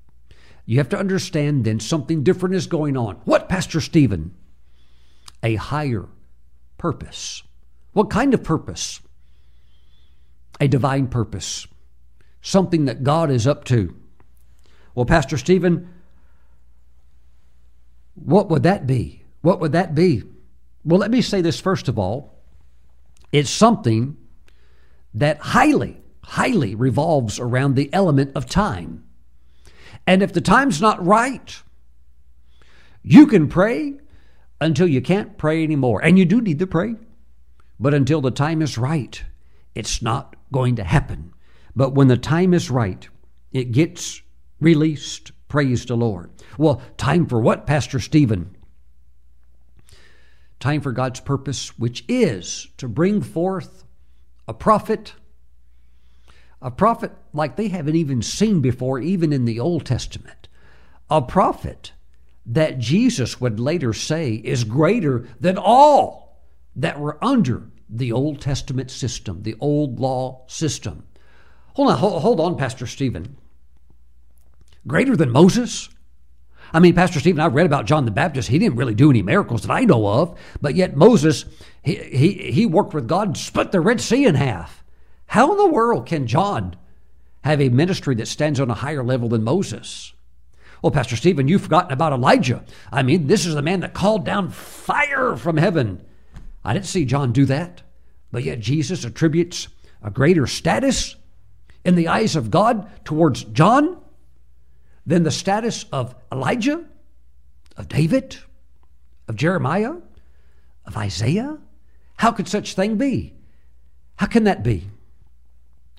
[0.65, 3.17] you have to understand then something different is going on.
[3.25, 4.35] What, Pastor Stephen?
[5.43, 6.07] A higher
[6.77, 7.43] purpose.
[7.93, 9.01] What kind of purpose?
[10.61, 11.67] a divine purpose,
[12.43, 13.95] something that God is up to.
[14.99, 15.89] Well, Pastor Stephen,
[18.17, 19.23] what would that be?
[19.43, 20.25] What would that be?
[20.85, 22.43] Well, let me say this first of all.
[23.31, 24.17] It's something
[25.15, 29.05] that highly, highly revolves around the element of time.
[30.05, 31.63] And if the time's not right,
[33.05, 34.01] you can pray
[34.61, 36.05] until you can't pray anymore.
[36.05, 36.97] And you do need to pray.
[37.79, 39.23] But until the time is right,
[39.77, 41.35] it's not going to happen.
[41.77, 43.09] But when the time is right,
[43.53, 44.23] it gets
[44.61, 45.33] released.
[45.49, 46.31] Praise the Lord.
[46.57, 48.57] Well, time for what, Pastor Stephen?
[50.61, 53.85] Time for God's purpose, which is to bring forth
[54.47, 55.15] a prophet,
[56.61, 60.49] a prophet like they haven't even seen before, even in the Old Testament.
[61.11, 61.93] A prophet
[62.45, 66.43] that Jesus would later say is greater than all
[66.75, 71.05] that were under the Old Testament system, the old law system.
[71.75, 73.37] Hold on, hold on, Pastor Stephen.
[74.89, 75.89] Greater than Moses?
[76.73, 78.49] I mean, Pastor Stephen, I've read about John the Baptist.
[78.49, 81.45] He didn't really do any miracles that I know of, but yet Moses,
[81.83, 84.83] he, he, he worked with God, and split the Red Sea in half.
[85.27, 86.77] How in the world can John
[87.45, 90.13] have a ministry that stands on a higher level than Moses?
[90.83, 92.65] Well, Pastor Stephen, you've forgotten about Elijah.
[92.93, 96.05] I mean, this is the man that called down fire from heaven
[96.69, 97.83] I didn't see John do that,
[98.31, 99.69] but yet Jesus attributes
[100.03, 101.17] a greater status
[101.83, 103.99] in the eyes of God towards John
[105.09, 106.85] than the status of Elijah,
[107.77, 108.37] of David,
[109.27, 109.95] of Jeremiah,
[110.87, 111.59] of Isaiah?
[112.19, 113.35] How could such thing be?
[114.15, 114.87] How can that be?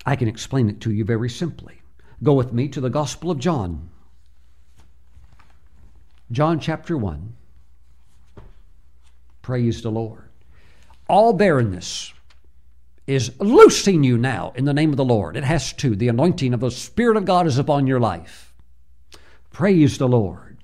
[0.06, 1.82] I can explain it to you very simply.
[2.22, 3.90] Go with me to the Gospel of John.
[6.32, 7.34] John chapter 1.
[9.42, 10.30] Praise the Lord
[11.10, 12.14] all barrenness
[13.08, 15.36] is loosing you now in the name of the Lord.
[15.36, 15.96] It has to.
[15.96, 18.49] The anointing of the Spirit of God is upon your life.
[19.50, 20.58] Praise the Lord.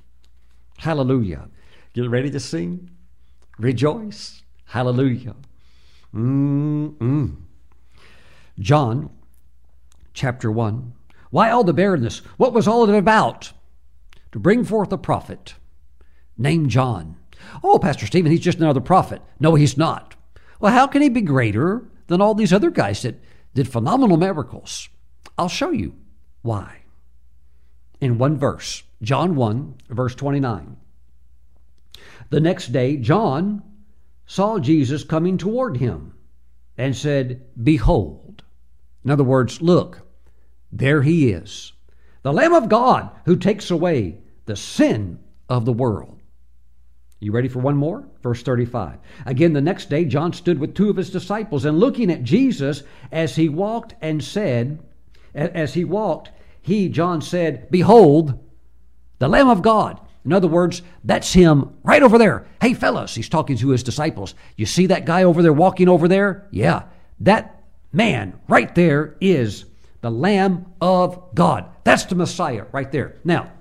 [0.79, 1.49] Hallelujah.
[1.93, 2.91] Get ready to sing?
[3.59, 4.43] Rejoice.
[4.67, 5.37] Hallelujah.
[6.15, 7.37] Mm-mm.
[8.59, 9.11] John
[10.15, 10.93] chapter 1.
[11.31, 12.19] Why all the barrenness?
[12.37, 13.53] What was all of it about?
[14.33, 15.55] To bring forth a prophet
[16.39, 17.17] named John.
[17.63, 19.23] Oh, Pastor Stephen, he's just another prophet.
[19.39, 20.15] No, he's not.
[20.61, 23.23] Well, how can he be greater than all these other guys that
[23.55, 24.89] did phenomenal miracles?
[25.37, 25.95] I'll show you
[26.43, 26.83] why.
[28.01, 30.77] In one verse, John 1, verse 29.
[32.31, 33.63] The next day, John
[34.27, 36.15] saw Jesus coming toward him
[36.77, 38.43] and said, Behold.
[39.05, 40.03] In other words, look,
[40.73, 41.73] there he is,
[42.23, 46.21] the Lamb of God who takes away the sin of the world.
[47.21, 48.07] You ready for one more?
[48.23, 48.99] Verse 35.
[49.25, 52.83] Again, the next day, John stood with two of his disciples, and looking at Jesus
[53.11, 54.81] as he walked and said,
[55.35, 56.31] as he walked,
[56.67, 58.45] he, John, said, Behold,
[59.21, 60.01] the Lamb of God.
[60.25, 62.45] In other words, that's him right over there.
[62.61, 64.35] Hey, fellas, he's talking to his disciples.
[64.57, 66.49] You see that guy over there walking over there?
[66.51, 66.83] Yeah,
[67.21, 67.63] that
[67.93, 69.67] man right there is
[70.01, 71.67] the Lamb of God.
[71.85, 73.15] That's the Messiah right there.
[73.23, 73.53] Now,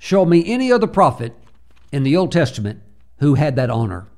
[0.00, 1.36] show me any other prophet
[1.92, 2.82] in the Old Testament
[3.18, 4.08] who had that honor.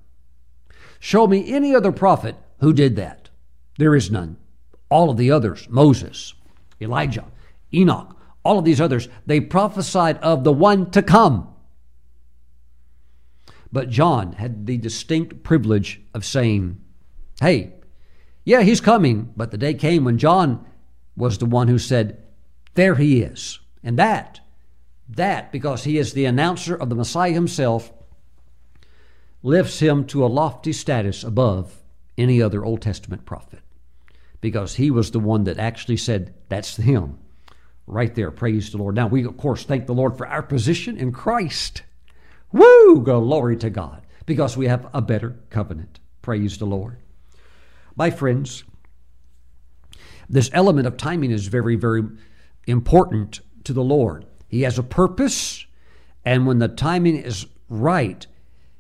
[1.00, 3.28] Show me any other prophet who did that.
[3.76, 4.38] There is none.
[4.90, 6.32] all of the others, Moses,
[6.80, 7.26] Elijah,
[7.72, 11.48] Enoch, all of these others, they prophesied of the one to come.
[13.70, 16.80] But John had the distinct privilege of saying,
[17.40, 17.74] Hey,
[18.44, 19.32] yeah, he's coming.
[19.36, 20.64] But the day came when John
[21.16, 22.22] was the one who said,
[22.74, 23.58] There he is.
[23.82, 24.40] And that,
[25.08, 27.92] that, because he is the announcer of the Messiah himself,
[29.42, 31.82] lifts him to a lofty status above
[32.16, 33.60] any other Old Testament prophet.
[34.40, 37.18] Because he was the one that actually said, That's him.
[37.90, 38.30] Right there.
[38.30, 38.94] Praise the Lord.
[38.94, 41.82] Now, we, of course, thank the Lord for our position in Christ.
[42.52, 43.02] Woo!
[43.02, 44.02] Glory to God.
[44.26, 45.98] Because we have a better covenant.
[46.20, 46.98] Praise the Lord.
[47.96, 48.62] My friends,
[50.28, 52.02] this element of timing is very, very
[52.66, 54.26] important to the Lord.
[54.48, 55.64] He has a purpose,
[56.26, 58.26] and when the timing is right,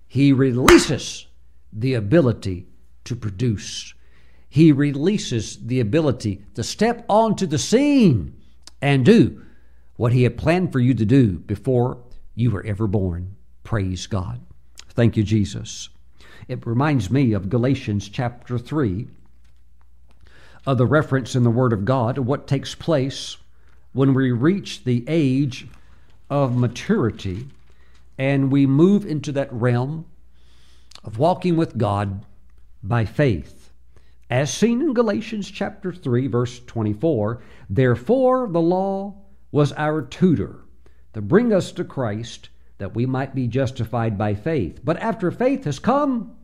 [0.06, 1.26] He releases
[1.72, 2.66] the ability
[3.04, 3.94] to produce.
[4.50, 8.37] He releases the ability to step onto the scene
[8.80, 9.42] and do
[9.96, 11.98] what He had planned for you to do before
[12.34, 13.36] you were ever born.
[13.64, 14.40] Praise God.
[14.90, 15.88] Thank you, Jesus.
[16.46, 19.08] It reminds me of Galatians chapter 3,
[20.66, 23.38] of the reference in the Word of God what takes place
[23.92, 25.66] when we reach the age
[26.28, 27.48] of maturity
[28.18, 30.04] and we move into that realm
[31.04, 32.24] of walking with God
[32.82, 33.70] by faith.
[34.28, 39.14] As seen in Galatians chapter 3 verse 24, therefore the law
[39.50, 40.64] was our tutor
[41.14, 44.80] to bring us to Christ that we might be justified by faith.
[44.84, 46.36] But after faith has come,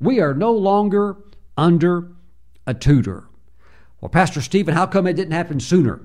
[0.00, 1.16] we are no longer
[1.56, 2.12] under
[2.66, 3.28] a tutor.
[4.00, 6.00] Well, Pastor Stephen, how come it didn't happen sooner?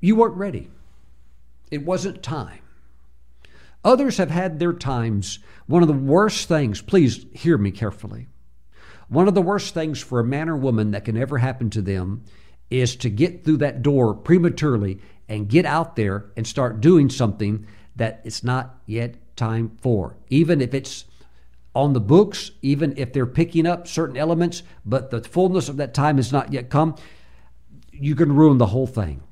[0.00, 0.70] You weren't ready.
[1.70, 2.60] It wasn't time.
[3.84, 5.38] Others have had their times.
[5.66, 8.28] One of the worst things, please hear me carefully.
[9.08, 11.82] One of the worst things for a man or woman that can ever happen to
[11.82, 12.24] them
[12.70, 17.66] is to get through that door prematurely and get out there and start doing something
[17.96, 20.16] that it's not yet time for.
[20.28, 21.04] Even if it's
[21.74, 25.94] on the books, even if they're picking up certain elements, but the fullness of that
[25.94, 26.96] time has not yet come,
[27.92, 29.22] you can ruin the whole thing.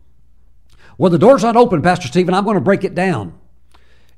[0.99, 2.35] Well, the door's not open, Pastor Stephen.
[2.35, 3.39] I'm going to break it down.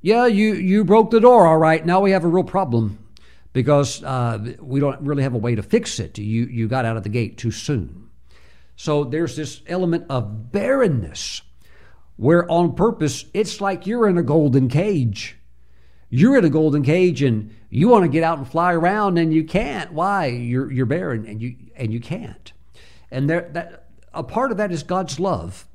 [0.02, 1.84] Yeah, you, you broke the door, all right.
[1.84, 2.98] Now we have a real problem
[3.52, 6.18] because uh, we don't really have a way to fix it.
[6.18, 8.09] You, you got out of the gate too soon.
[8.80, 11.42] So there's this element of barrenness
[12.16, 15.36] where on purpose it's like you're in a golden cage.
[16.08, 19.34] You're in a golden cage and you want to get out and fly around and
[19.34, 19.92] you can't.
[19.92, 20.28] Why?
[20.28, 22.54] You're you're barren and you and you can't.
[23.10, 25.66] And there that a part of that is God's love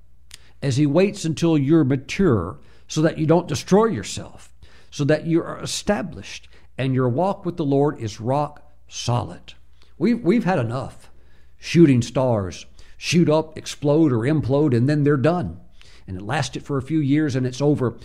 [0.64, 4.52] as he waits until you're mature so that you don't destroy yourself,
[4.90, 9.54] so that you are established and your walk with the Lord is rock solid.
[10.00, 11.12] We've, we've had enough
[11.60, 12.66] shooting stars
[12.98, 15.60] shoot up, explode, or implode, and then they're done
[16.08, 17.98] and it lasted for a few years and it's over.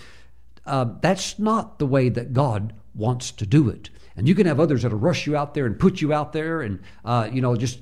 [0.66, 3.90] Uh, that's not the way that God wants to do it.
[4.16, 6.62] And you can have others that'll rush you out there and put you out there
[6.62, 7.80] and, uh, you know, just,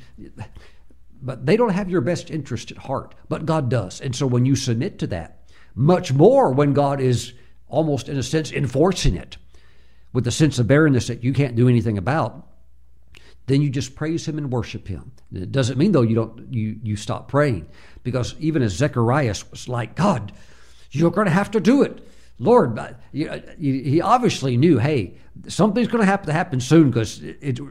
[1.20, 4.01] but they don't have your best interest at heart, but God does.
[4.01, 7.32] And so when you submit to that, much more when God is
[7.68, 9.36] almost in a sense enforcing it
[10.12, 12.47] with the sense of barrenness that you can't do anything about,
[13.48, 15.12] then you just praise him and worship him.
[15.32, 17.66] It doesn't mean though you don't you you stop praying
[18.02, 20.32] because even as Zechariah was like, God,
[20.90, 22.06] you're going to have to do it.
[22.38, 25.16] Lord, but he obviously knew, hey,
[25.48, 27.20] something's going to have to happen soon because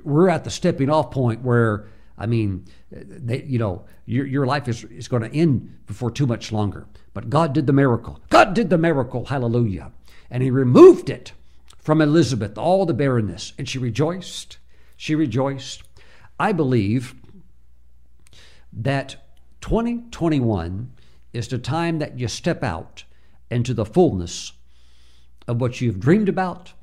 [0.03, 1.87] we're at the stepping off point where,
[2.17, 6.27] I mean, they, you know, your, your life is, is going to end before too
[6.27, 6.85] much longer.
[7.13, 8.19] But God did the miracle.
[8.29, 9.25] God did the miracle.
[9.25, 9.93] Hallelujah.
[10.29, 11.31] And he removed it
[11.79, 14.57] from Elizabeth, all the barrenness, and she rejoiced
[14.97, 15.83] she rejoiced.
[16.39, 17.15] I believe
[18.73, 19.15] that
[19.61, 20.91] 2021
[21.33, 23.03] is the time that you step out
[23.49, 24.53] into the fullness
[25.47, 26.73] of what you've dreamed about,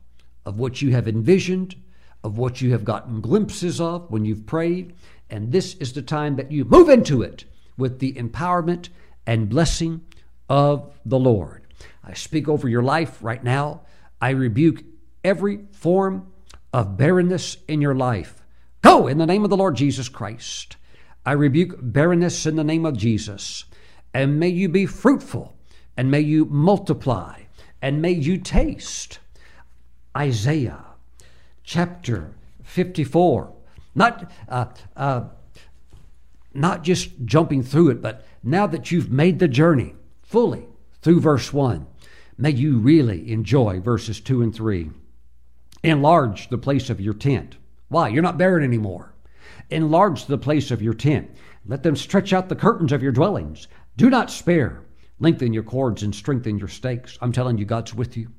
[0.46, 1.76] of what you have envisioned,
[2.22, 4.94] of what you have gotten glimpses of when you've prayed.
[5.28, 7.44] And this is the time that you move into it
[7.76, 8.88] with the empowerment
[9.26, 10.02] and blessing
[10.48, 11.66] of the Lord.
[12.02, 13.82] I speak over your life right now.
[14.20, 14.84] I rebuke
[15.22, 16.32] every form
[16.74, 18.42] of barrenness in your life.
[18.82, 20.76] Go in the name of the Lord Jesus Christ.
[21.24, 23.64] I rebuke barrenness in the name of Jesus.
[24.12, 25.56] And may you be fruitful,
[25.96, 27.42] and may you multiply,
[27.80, 29.20] and may you taste.
[30.16, 30.84] Isaiah
[31.62, 32.34] chapter
[32.64, 33.52] 54.
[33.94, 35.24] Not, uh, uh,
[36.54, 39.94] not just jumping through it, but now that you've made the journey
[40.24, 40.66] fully
[41.02, 41.86] through verse 1,
[42.36, 44.90] may you really enjoy verses 2 and 3.
[45.84, 47.56] Enlarge the place of your tent.
[47.88, 48.08] Why?
[48.08, 49.14] You're not barren anymore.
[49.70, 51.30] Enlarge the place of your tent.
[51.66, 53.68] Let them stretch out the curtains of your dwellings.
[53.96, 54.82] Do not spare.
[55.20, 57.18] Lengthen your cords and strengthen your stakes.
[57.20, 58.30] I'm telling you, God's with you.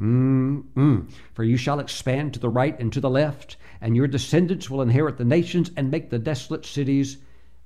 [0.00, 1.10] Mm-mm.
[1.34, 4.82] For you shall expand to the right and to the left, and your descendants will
[4.82, 7.18] inherit the nations and make the desolate cities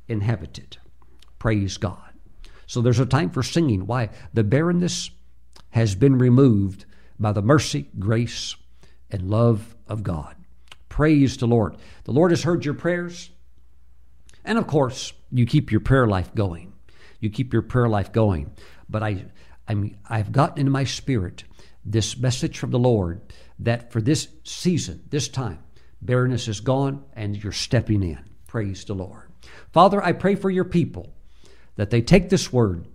[0.09, 0.77] inhabited.
[1.39, 2.13] Praise God.
[2.67, 3.87] So there's a time for singing.
[3.87, 4.11] Why?
[4.35, 5.11] The barrenness
[5.71, 6.85] has been removed
[7.19, 8.57] by the mercy, grace,
[9.11, 10.37] and love of God.
[10.89, 11.77] Praise the Lord.
[12.05, 13.31] The Lord has heard your prayers.
[14.45, 16.73] And of course, you keep your prayer life going.
[17.21, 18.53] You keep your prayer life going.
[18.89, 19.27] But I,
[19.69, 21.45] I'm, I've gotten into my spirit
[21.85, 23.21] this message from the Lord
[23.59, 25.59] that for this season, this time,
[26.03, 28.19] barrenness is gone and you're stepping in.
[28.47, 29.31] Praise the Lord.
[29.73, 31.13] Father, I pray for your people
[31.77, 32.87] that they take this word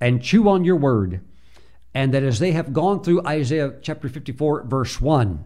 [0.00, 1.20] and chew on your word,
[1.94, 5.44] and that as they have gone through Isaiah chapter 54, verse 1,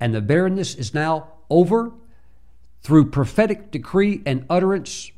[0.00, 1.92] and the barrenness is now over
[2.82, 5.10] through prophetic decree and utterance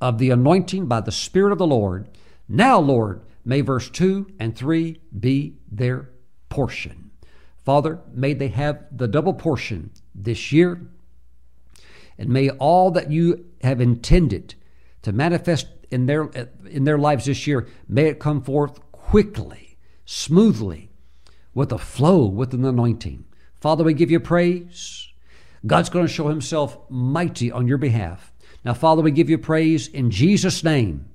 [0.00, 2.08] of the anointing by the Spirit of the Lord.
[2.48, 6.10] Now, Lord, may verse 2 and 3 be their
[6.48, 7.10] portion.
[7.64, 10.86] Father, may they have the double portion this year,
[12.18, 14.54] and may all that you have intended
[15.02, 16.24] to manifest in their
[16.68, 19.63] in their lives this year may it come forth quickly,
[20.04, 20.90] smoothly,
[21.54, 23.24] with a flow, with an anointing.
[23.60, 25.08] Father, we give you praise.
[25.66, 28.32] God's going to show himself mighty on your behalf.
[28.64, 31.08] Now, Father, we give you praise in Jesus' name.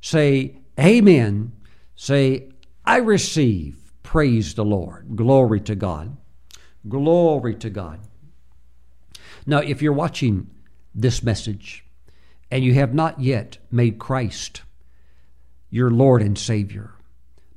[0.00, 1.52] Say, Amen.
[1.94, 2.48] Say,
[2.84, 3.92] I receive.
[4.02, 5.16] Praise the Lord.
[5.16, 6.16] Glory to God.
[6.88, 8.00] Glory to God.
[9.46, 10.50] Now, if you're watching
[10.94, 11.84] this message
[12.50, 14.62] and you have not yet made Christ
[15.68, 16.94] your Lord and Savior,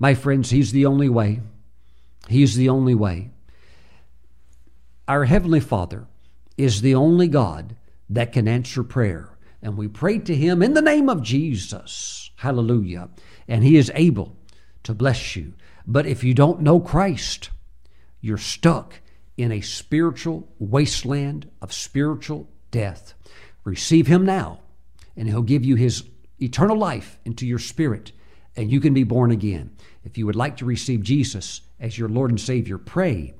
[0.04, 1.40] my friends, He's the only way.
[2.28, 3.32] He's the only way.
[5.08, 6.08] Our Heavenly Father
[6.58, 7.78] is the only God
[8.10, 9.30] that can answer prayer.
[9.62, 12.32] And we pray to Him in the name of Jesus.
[12.36, 13.12] Hallelujah.
[13.48, 14.36] And He is able
[14.84, 15.54] to bless you.
[15.88, 17.50] But if you don't know Christ,
[18.20, 19.00] you're stuck
[19.38, 23.14] in a spiritual wasteland of spiritual death.
[23.64, 24.60] Receive Him now,
[25.16, 26.04] and He'll give you His
[26.42, 28.12] eternal life into your spirit,
[28.58, 29.72] and you can be born again.
[30.04, 33.34] If you would like to receive Jesus as your Lord and Savior, pray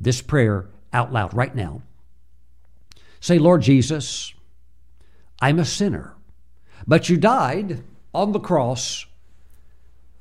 [0.00, 1.82] this prayer out loud right now.
[3.20, 4.32] Say, Lord Jesus,
[5.40, 6.14] I'm a sinner,
[6.86, 7.82] but you died
[8.14, 9.06] on the cross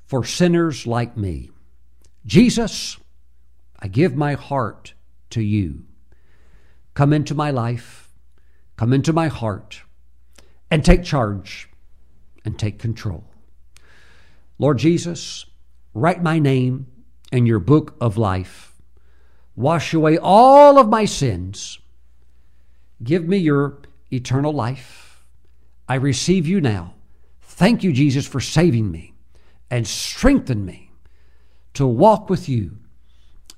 [0.05, 1.51] for sinners like me.
[2.25, 2.97] Jesus,
[3.79, 4.93] I give my heart
[5.31, 5.85] to you.
[6.93, 8.09] Come into my life,
[8.75, 9.81] come into my heart,
[10.71, 11.69] and take charge
[12.43, 13.23] and take control.
[14.57, 15.45] Lord Jesus,
[15.97, 16.87] write my name
[17.31, 18.67] in your book of life
[19.57, 21.79] Wash away all of my sins.
[23.03, 23.79] Give me your
[24.13, 25.25] eternal life.
[25.89, 26.93] I receive you now.
[27.41, 29.15] Thank you, Jesus, for saving me
[29.71, 30.91] and strengthen me
[31.73, 32.77] to walk with you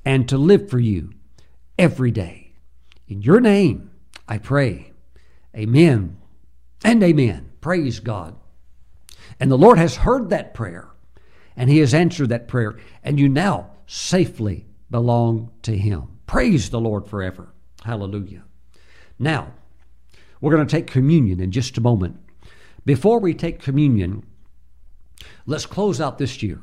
[0.06, 1.11] and to live for you
[1.78, 2.53] every day.
[3.10, 3.91] In your name,
[4.26, 4.94] I pray.
[5.53, 6.18] Amen
[6.82, 7.52] and amen.
[7.60, 8.38] Praise God.
[9.38, 10.88] And the Lord has heard that prayer
[11.60, 16.07] and He has answered that prayer, and you now safely belong to Him.
[16.26, 17.53] Praise the Lord forever.
[17.84, 18.44] Hallelujah.
[19.19, 19.52] Now,
[20.40, 22.18] we're going to take communion in just a moment.
[22.86, 24.26] Before we take communion,
[25.45, 26.61] let's close out this year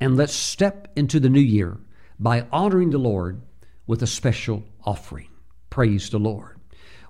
[0.00, 1.76] and let's step into the new year
[2.20, 3.42] by honoring the Lord
[3.88, 5.28] with a special offering.
[5.70, 6.60] Praise the Lord.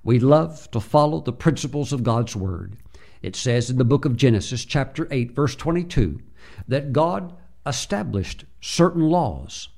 [0.02, 2.78] We love to follow the principles of God's Word.
[3.20, 6.20] It says in the book of Genesis, chapter 8, verse 22,
[6.68, 7.34] that God
[7.66, 9.68] established certain laws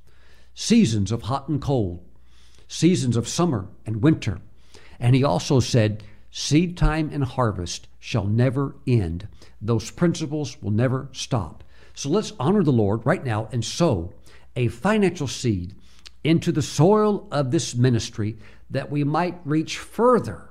[0.55, 2.02] seasons of hot and cold,
[2.66, 4.40] seasons of summer and winter.
[4.98, 9.28] And he also said, Seed time and harvest shall never end.
[9.60, 11.62] Those principles will never stop.
[11.94, 14.12] So let's honor the Lord right now and sow
[14.55, 15.74] a financial seed
[16.24, 18.36] into the soil of this ministry
[18.70, 20.51] that we might reach further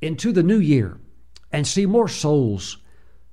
[0.00, 0.98] into the new year
[1.52, 2.78] and see more souls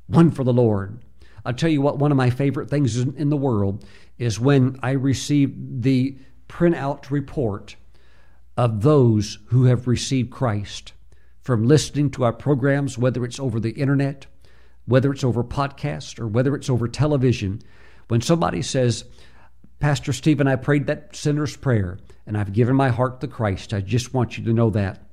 [0.08, 1.00] won for the Lord.
[1.46, 3.86] I'll tell you what, one of my favorite things in the world
[4.18, 6.18] is when I receive the
[6.50, 7.76] printout report
[8.58, 10.94] of those who have received Christ
[11.42, 14.26] from listening to our programs, whether it's over the internet,
[14.86, 17.62] whether it's over podcast, or whether it's over television.
[18.08, 19.06] When somebody says,
[19.80, 23.82] Pastor Stephen, I prayed that sinner's prayer and I've given my heart to Christ, I
[23.82, 25.04] just want you to know that.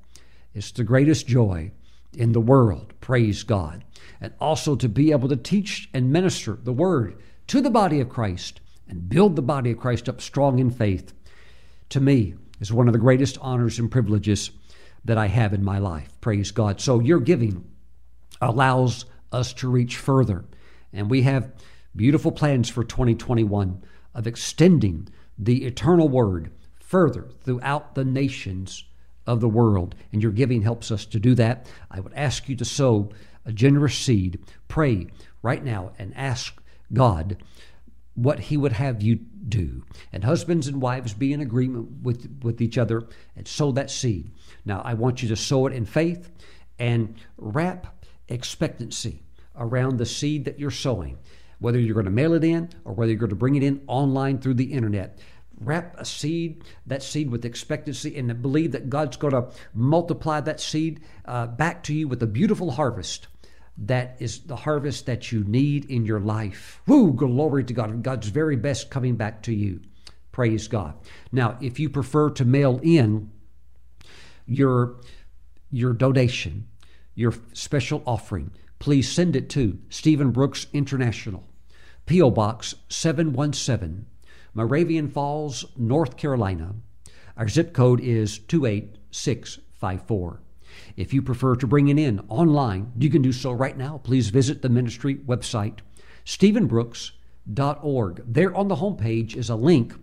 [0.55, 1.73] It's the greatest joy
[2.17, 2.93] in the world.
[3.01, 3.85] Praise God.
[4.23, 8.09] And also to be able to teach and minister the word to the body of
[8.09, 11.13] Christ and build the body of Christ up strong in faith,
[11.91, 14.51] to me, is one of the greatest honors and privileges.
[15.05, 16.21] that I have in my life.
[16.21, 16.81] Praise God.
[16.81, 17.65] So your giving
[18.41, 20.45] allows us to reach further.
[20.93, 21.51] And we have
[21.97, 23.83] beautiful plans for 2021
[24.15, 25.09] of extending
[25.39, 28.85] the eternal word further throughout the nations
[29.27, 29.95] of the world.
[30.13, 31.67] And your giving helps us to do that.
[31.91, 33.11] I would ask you to sow
[33.45, 34.39] a generous seed.
[34.69, 35.09] Pray
[35.43, 36.61] right now and ask
[36.93, 37.43] God
[38.15, 39.83] what He would have you do.
[40.13, 43.05] And husbands and wives be in agreement with, with each other
[43.37, 44.31] and sow that seed.
[44.65, 46.31] Now, I want you to sow it in faith
[46.79, 49.23] and wrap expectancy
[49.57, 51.19] around the seed that you're sowing,
[51.59, 53.83] whether you're going to mail it in or whether you're going to bring it in
[53.87, 55.19] online through the internet.
[55.61, 60.61] Wrap a seed, that seed with expectancy, and believe that God's going to multiply that
[60.61, 63.29] seed uh, back to you with a beautiful harvest
[63.79, 66.81] that is the harvest that you need in your life.
[66.87, 68.03] Woo, glory to God.
[68.03, 69.81] God's very best coming back to you.
[70.31, 70.95] Praise God.
[71.31, 73.31] Now, if you prefer to mail in
[74.47, 75.01] your
[75.71, 76.69] your donation,
[77.15, 81.45] your special offering, please send it to Stephen Brooks International,
[82.05, 82.31] P.O.
[82.31, 84.05] Box 717,
[84.55, 86.75] Moravian Falls, North Carolina.
[87.37, 90.43] Our zip code is 28654.
[90.97, 93.99] If you prefer to bring it in online, you can do so right now.
[93.99, 95.79] Please visit the ministry website,
[96.25, 98.23] stephenbrooks.org.
[98.27, 99.95] There on the homepage is a link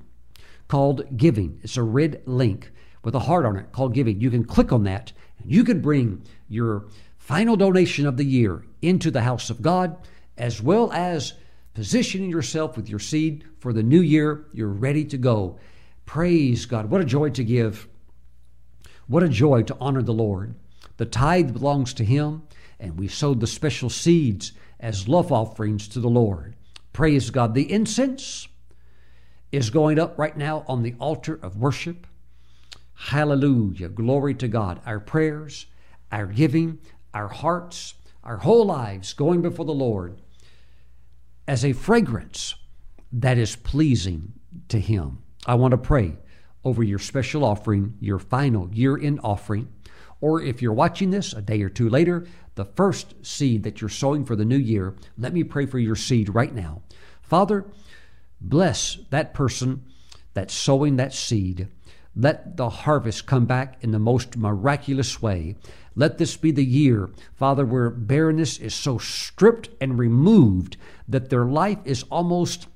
[0.68, 1.60] called Giving.
[1.64, 2.72] It's a red link
[3.04, 4.20] with a heart on it called Giving.
[4.20, 6.88] You can click on that and you can bring your
[7.18, 9.98] final donation of the year into the house of God,
[10.38, 11.34] as well as
[11.74, 14.46] positioning yourself with your seed for the new year.
[14.52, 15.60] You're ready to go.
[16.06, 16.90] Praise God.
[16.90, 17.88] What a joy to give.
[19.08, 20.56] What a joy to honor the Lord.
[21.00, 22.42] The tithe belongs to Him,
[22.78, 24.52] and we sowed the special seeds
[24.82, 26.58] as love offerings to the Lord.
[26.92, 27.54] Praise God.
[27.54, 28.50] The incense
[29.50, 32.06] is going up right now on the altar of worship.
[32.96, 33.88] Hallelujah.
[33.88, 34.82] Glory to God.
[34.86, 35.68] Our prayers,
[36.12, 36.80] our giving,
[37.14, 40.20] our hearts, our whole lives going before the Lord
[41.48, 42.56] as a fragrance
[43.14, 44.34] that is pleasing
[44.68, 45.20] to Him.
[45.46, 46.18] I want to pray
[46.66, 49.70] over your special offering, your final year end offering.
[50.22, 53.90] Or if you're watching this a day or two later, the first seed that you're
[53.90, 56.82] sowing for the new year, let me pray for your seed right now.
[57.22, 57.66] Father,
[58.42, 59.86] bless that person
[60.34, 61.68] that's sowing that seed.
[62.16, 65.56] Let the harvest come back in the most miraculous way.
[65.96, 70.76] Let this be the year, Father, where barrenness is so stripped and removed
[71.08, 72.68] that their life is almost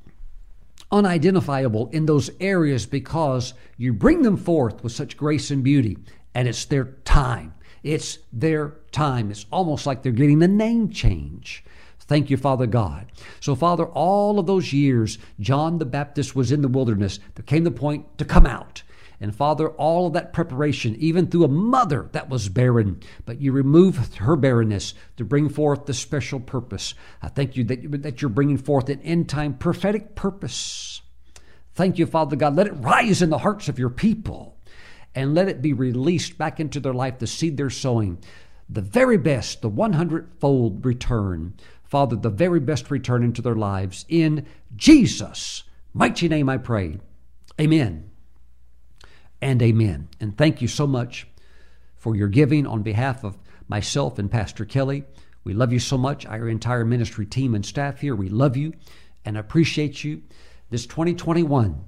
[0.92, 5.98] unidentifiable in those areas because you bring them forth with such grace and beauty
[6.34, 7.54] and it's their time.
[7.84, 9.30] It's their time.
[9.30, 11.64] It's almost like they're getting the name change.
[12.00, 13.12] Thank you, Father God.
[13.40, 17.20] So, Father, all of those years, John the Baptist was in the wilderness.
[17.36, 18.84] There came the point to come out.
[19.22, 23.54] And Father, all of that preparation, even through a mother that was barren, but you
[23.54, 26.94] removed her barrenness to bring forth the special purpose.
[27.22, 31.02] I thank you that, that you're bringing forth an end time prophetic purpose.
[31.74, 32.56] Thank you, Father God.
[32.56, 34.53] Let it rise in the hearts of your people
[35.16, 38.18] and let it be released back into their life, the seed they're sowing.
[38.70, 41.54] The very best, the 100 fold return.
[41.84, 44.06] Father, the very best return into their lives.
[44.10, 44.46] In
[44.76, 45.64] Jesus'
[45.94, 47.00] mighty name I pray.
[47.60, 48.10] Amen
[49.44, 50.08] and amen.
[50.22, 51.28] And thank you so much
[51.96, 53.38] for your giving on behalf of
[53.68, 55.04] myself and Pastor Kelly.
[55.44, 58.16] We love you so much, our entire ministry team and staff here.
[58.16, 58.74] We love you
[59.26, 60.24] and appreciate you.
[60.70, 61.84] This 2021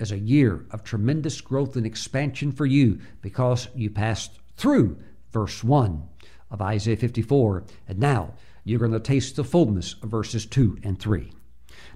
[0.00, 4.98] as a year of tremendous growth and expansion for you because you passed through
[5.30, 6.02] verse 1
[6.50, 7.64] of Isaiah 54.
[7.88, 11.32] And now you're going to taste the fullness of verses 2 and 3.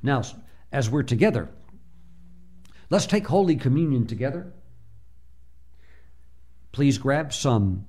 [0.03, 0.23] Now,
[0.71, 1.49] as we're together,
[2.91, 4.53] let's take Holy Communion together.
[6.73, 7.87] Please grab some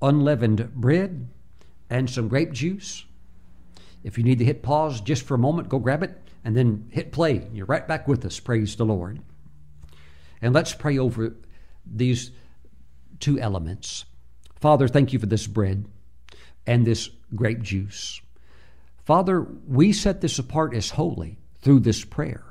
[0.00, 1.28] unleavened bread
[1.90, 3.04] and some grape juice.
[4.02, 6.88] If you need to hit pause just for a moment, go grab it and then
[6.90, 7.46] hit play.
[7.52, 8.40] You're right back with us.
[8.40, 9.20] Praise the Lord.
[10.42, 11.36] And let's pray over
[11.86, 12.32] these
[13.20, 14.04] two elements.
[14.60, 15.86] Father, thank you for this bread
[16.66, 18.20] and this grape juice.
[19.04, 22.44] Father, we set this apart as holy through this prayer,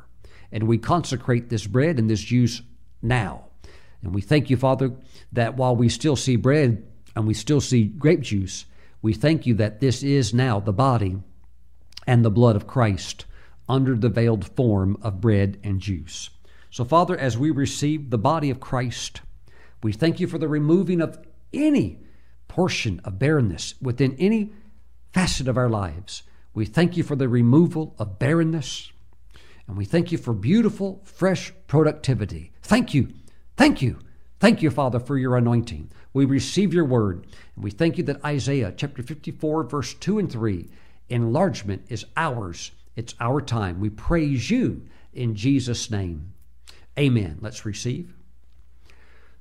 [0.52, 2.62] and we consecrate this bread and this juice
[3.02, 3.46] now.
[4.02, 4.92] And we thank you, Father,
[5.32, 6.84] that while we still see bread
[7.16, 8.66] and we still see grape juice,
[9.02, 11.18] we thank you that this is now the body
[12.08, 13.26] and the blood of Christ
[13.70, 16.30] under the veiled form of bread and juice.
[16.72, 19.22] So, Father, as we receive the body of Christ,
[19.84, 21.20] we thank you for the removing of
[21.54, 22.00] any
[22.48, 24.52] portion of barrenness within any
[25.14, 26.24] facet of our lives.
[26.54, 28.92] We thank you for the removal of barrenness,
[29.68, 32.52] and we thank you for beautiful, fresh productivity.
[32.64, 33.10] Thank you,
[33.56, 34.00] thank you,
[34.42, 35.92] Thank you, Father, for your anointing.
[36.14, 37.28] We receive your word.
[37.56, 40.68] And we thank you that Isaiah chapter 54, verse 2 and 3,
[41.10, 42.72] enlargement is ours.
[42.96, 43.80] It's our time.
[43.80, 46.34] We praise you in Jesus' name.
[47.02, 47.40] Amen.
[47.42, 48.14] Let's receive.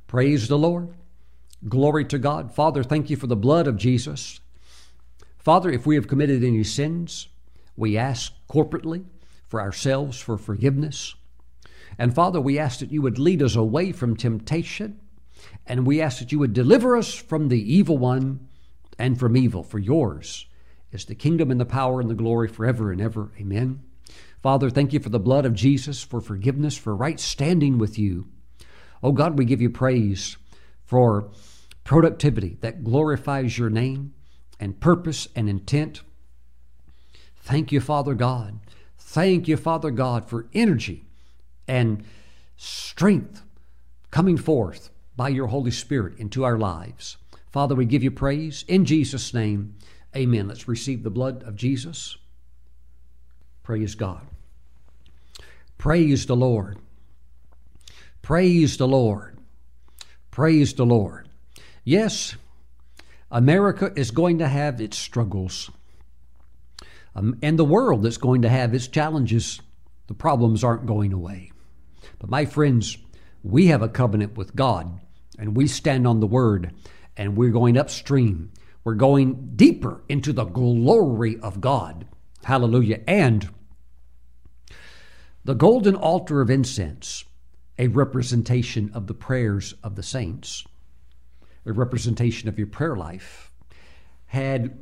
[0.07, 0.95] Praise the Lord.
[1.69, 2.55] Glory to God.
[2.55, 4.41] Father, thank you for the blood of Jesus.
[5.39, 7.29] Father, if we have committed any sins,
[7.77, 9.05] we ask corporately
[9.47, 11.15] for ourselves for forgiveness.
[11.99, 14.99] And Father, we ask that you would lead us away from temptation,
[15.67, 18.49] and we ask that you would deliver us from the evil one
[18.99, 19.63] and from evil.
[19.63, 20.47] For yours
[20.93, 23.33] is the kingdom and the power and the glory forever and ever.
[23.39, 23.83] Amen.
[24.43, 28.29] Father, thank you for the blood of Jesus, for forgiveness, for right standing with you.
[29.03, 30.37] Oh God, we give you praise
[30.85, 31.31] for
[31.85, 34.15] productivity that glorifies your name
[34.59, 36.03] and purpose and intent.
[37.37, 38.61] Thank you, Father God.
[38.99, 41.05] Thank you, Father God, for energy
[41.67, 42.05] and
[42.57, 43.43] strength
[44.11, 47.17] coming forth by your Holy Spirit into our lives.
[47.51, 49.77] Father, we give you praise in Jesus' name.
[50.17, 50.49] Amen.
[50.49, 52.17] Let's receive the blood of Jesus.
[53.71, 54.27] Praise God.
[55.79, 56.79] Praise the Lord.
[58.21, 59.39] Praise the Lord.
[60.33, 61.29] Praise the Lord.
[61.85, 62.35] Yes,
[63.31, 65.71] America is going to have its struggles.
[67.15, 69.61] Um, and the world is going to have its challenges.
[70.09, 71.53] The problems aren't going away.
[72.19, 72.99] But my friends,
[73.45, 74.99] we have a covenant with God
[75.39, 76.75] and we stand on the word
[77.17, 78.51] and we're going upstream.
[78.83, 82.09] We're going deeper into the glory of God.
[82.43, 83.03] Hallelujah.
[83.07, 83.49] And
[85.51, 87.25] the golden altar of incense,
[87.77, 90.65] a representation of the prayers of the saints,
[91.67, 93.51] a representation of your prayer life,
[94.27, 94.79] had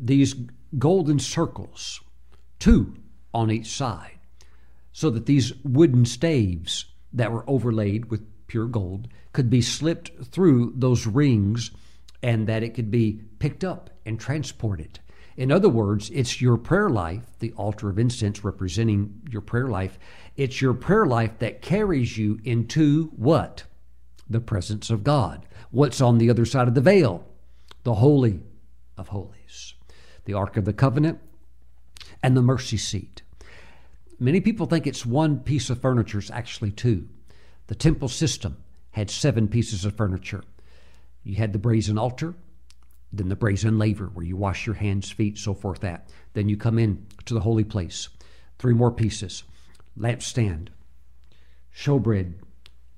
[0.00, 0.34] these
[0.76, 2.00] golden circles,
[2.58, 2.96] two
[3.32, 4.18] on each side
[4.90, 10.72] so that these wooden staves that were overlaid with pure gold could be slipped through
[10.74, 11.70] those rings
[12.24, 14.98] and that it could be picked up and transported.
[15.36, 19.98] In other words, it's your prayer life, the altar of incense representing your prayer life.
[20.36, 23.64] It's your prayer life that carries you into what?
[24.30, 25.46] The presence of God.
[25.70, 27.26] What's on the other side of the veil?
[27.82, 28.40] The Holy
[28.96, 29.74] of Holies,
[30.24, 31.18] the Ark of the Covenant,
[32.22, 33.22] and the mercy seat.
[34.20, 37.08] Many people think it's one piece of furniture, it's actually two.
[37.66, 38.58] The temple system
[38.92, 40.44] had seven pieces of furniture.
[41.24, 42.34] You had the brazen altar,
[43.18, 46.08] then the brazen laver where you wash your hands, feet, so forth that.
[46.32, 48.08] Then you come in to the holy place.
[48.58, 49.44] Three more pieces.
[49.98, 50.68] Lampstand,
[51.74, 52.34] showbread,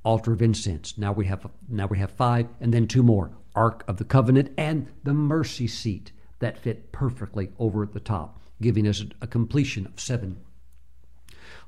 [0.05, 0.97] altar of incense.
[0.97, 3.33] Now we have now we have five, and then two more.
[3.55, 8.41] Ark of the Covenant and the mercy seat that fit perfectly over at the top,
[8.61, 10.37] giving us a completion of seven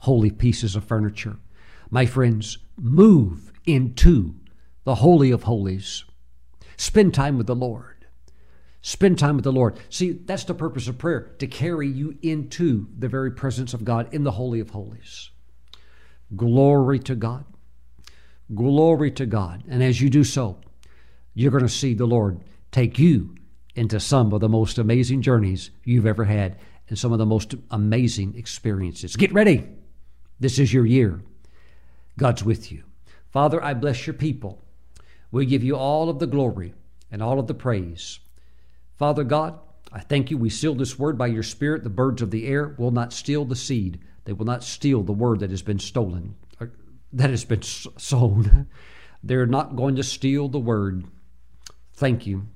[0.01, 1.39] holy pieces of furniture.
[1.91, 4.37] My friends, move into
[4.85, 6.05] the Holy of Holies.
[6.77, 7.98] Spend time with the Lord.
[8.89, 9.79] Spend time with the Lord.
[9.91, 14.09] See, that's the purpose of prayer, to carry you into the very presence of God
[14.15, 15.31] in the Holy of Holies.
[16.35, 17.45] Glory to God.
[18.55, 19.63] Glory to God.
[19.69, 20.57] And as you do so,
[21.35, 22.41] you're going to see the Lord
[22.73, 23.35] take you
[23.75, 26.57] into some of the most amazing journeys you've ever had
[26.89, 29.17] and some of the most amazing experiences.
[29.17, 29.69] Get ready.
[30.41, 31.21] This is your year.
[32.17, 32.85] God's with you.
[33.33, 34.65] Father, I bless your people.
[35.31, 36.73] We give you all of the glory
[37.11, 38.21] and all of the praise.
[38.99, 39.59] Father God,
[39.93, 40.37] I thank you.
[40.37, 41.85] We seal this word by your Spirit.
[41.85, 45.13] The birds of the air will not steal the seed, they will not steal the
[45.13, 46.67] word that has been stolen, uh,
[47.13, 48.69] that has been sown.
[49.23, 51.05] They're not going to steal the word.
[51.95, 52.47] Thank you.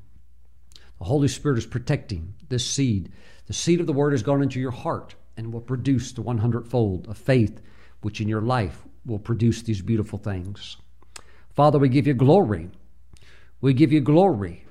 [0.99, 3.11] The Holy Spirit is protecting this seed.
[3.47, 6.69] The seed of the word has gone into your heart and will produce the 100
[6.69, 7.61] fold of faith
[8.03, 10.77] which in your life will produce these beautiful things.
[11.51, 12.71] Father, we give you glory.
[13.61, 14.65] We give you glory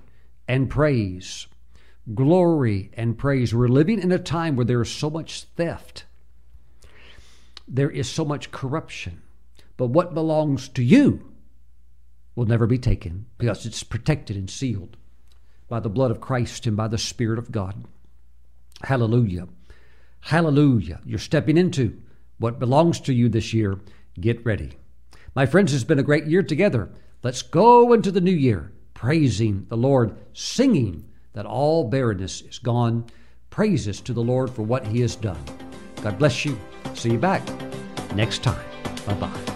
[0.47, 1.47] and praise.
[2.13, 3.53] Glory and praise.
[3.53, 6.05] We're living in a time where there is so much theft,
[7.67, 9.21] there is so much corruption.
[9.77, 11.31] But what belongs to you
[12.35, 14.97] will never be taken because it's protected and sealed
[15.67, 17.85] by the blood of Christ and by the Spirit of God.
[18.83, 19.47] Hallelujah.
[20.21, 20.99] Hallelujah.
[21.05, 21.99] You're stepping into
[22.37, 23.79] what belongs to you this year,
[24.19, 24.73] get ready.
[25.33, 26.91] My friends, it's been a great year together.
[27.23, 33.05] Let's go into the new year praising the Lord, singing that all barrenness is gone.
[33.49, 35.43] Praises to the Lord for what He has done.
[36.01, 36.59] God bless you.
[36.93, 37.43] See you back
[38.15, 38.65] next time.
[39.05, 39.50] Bye bye.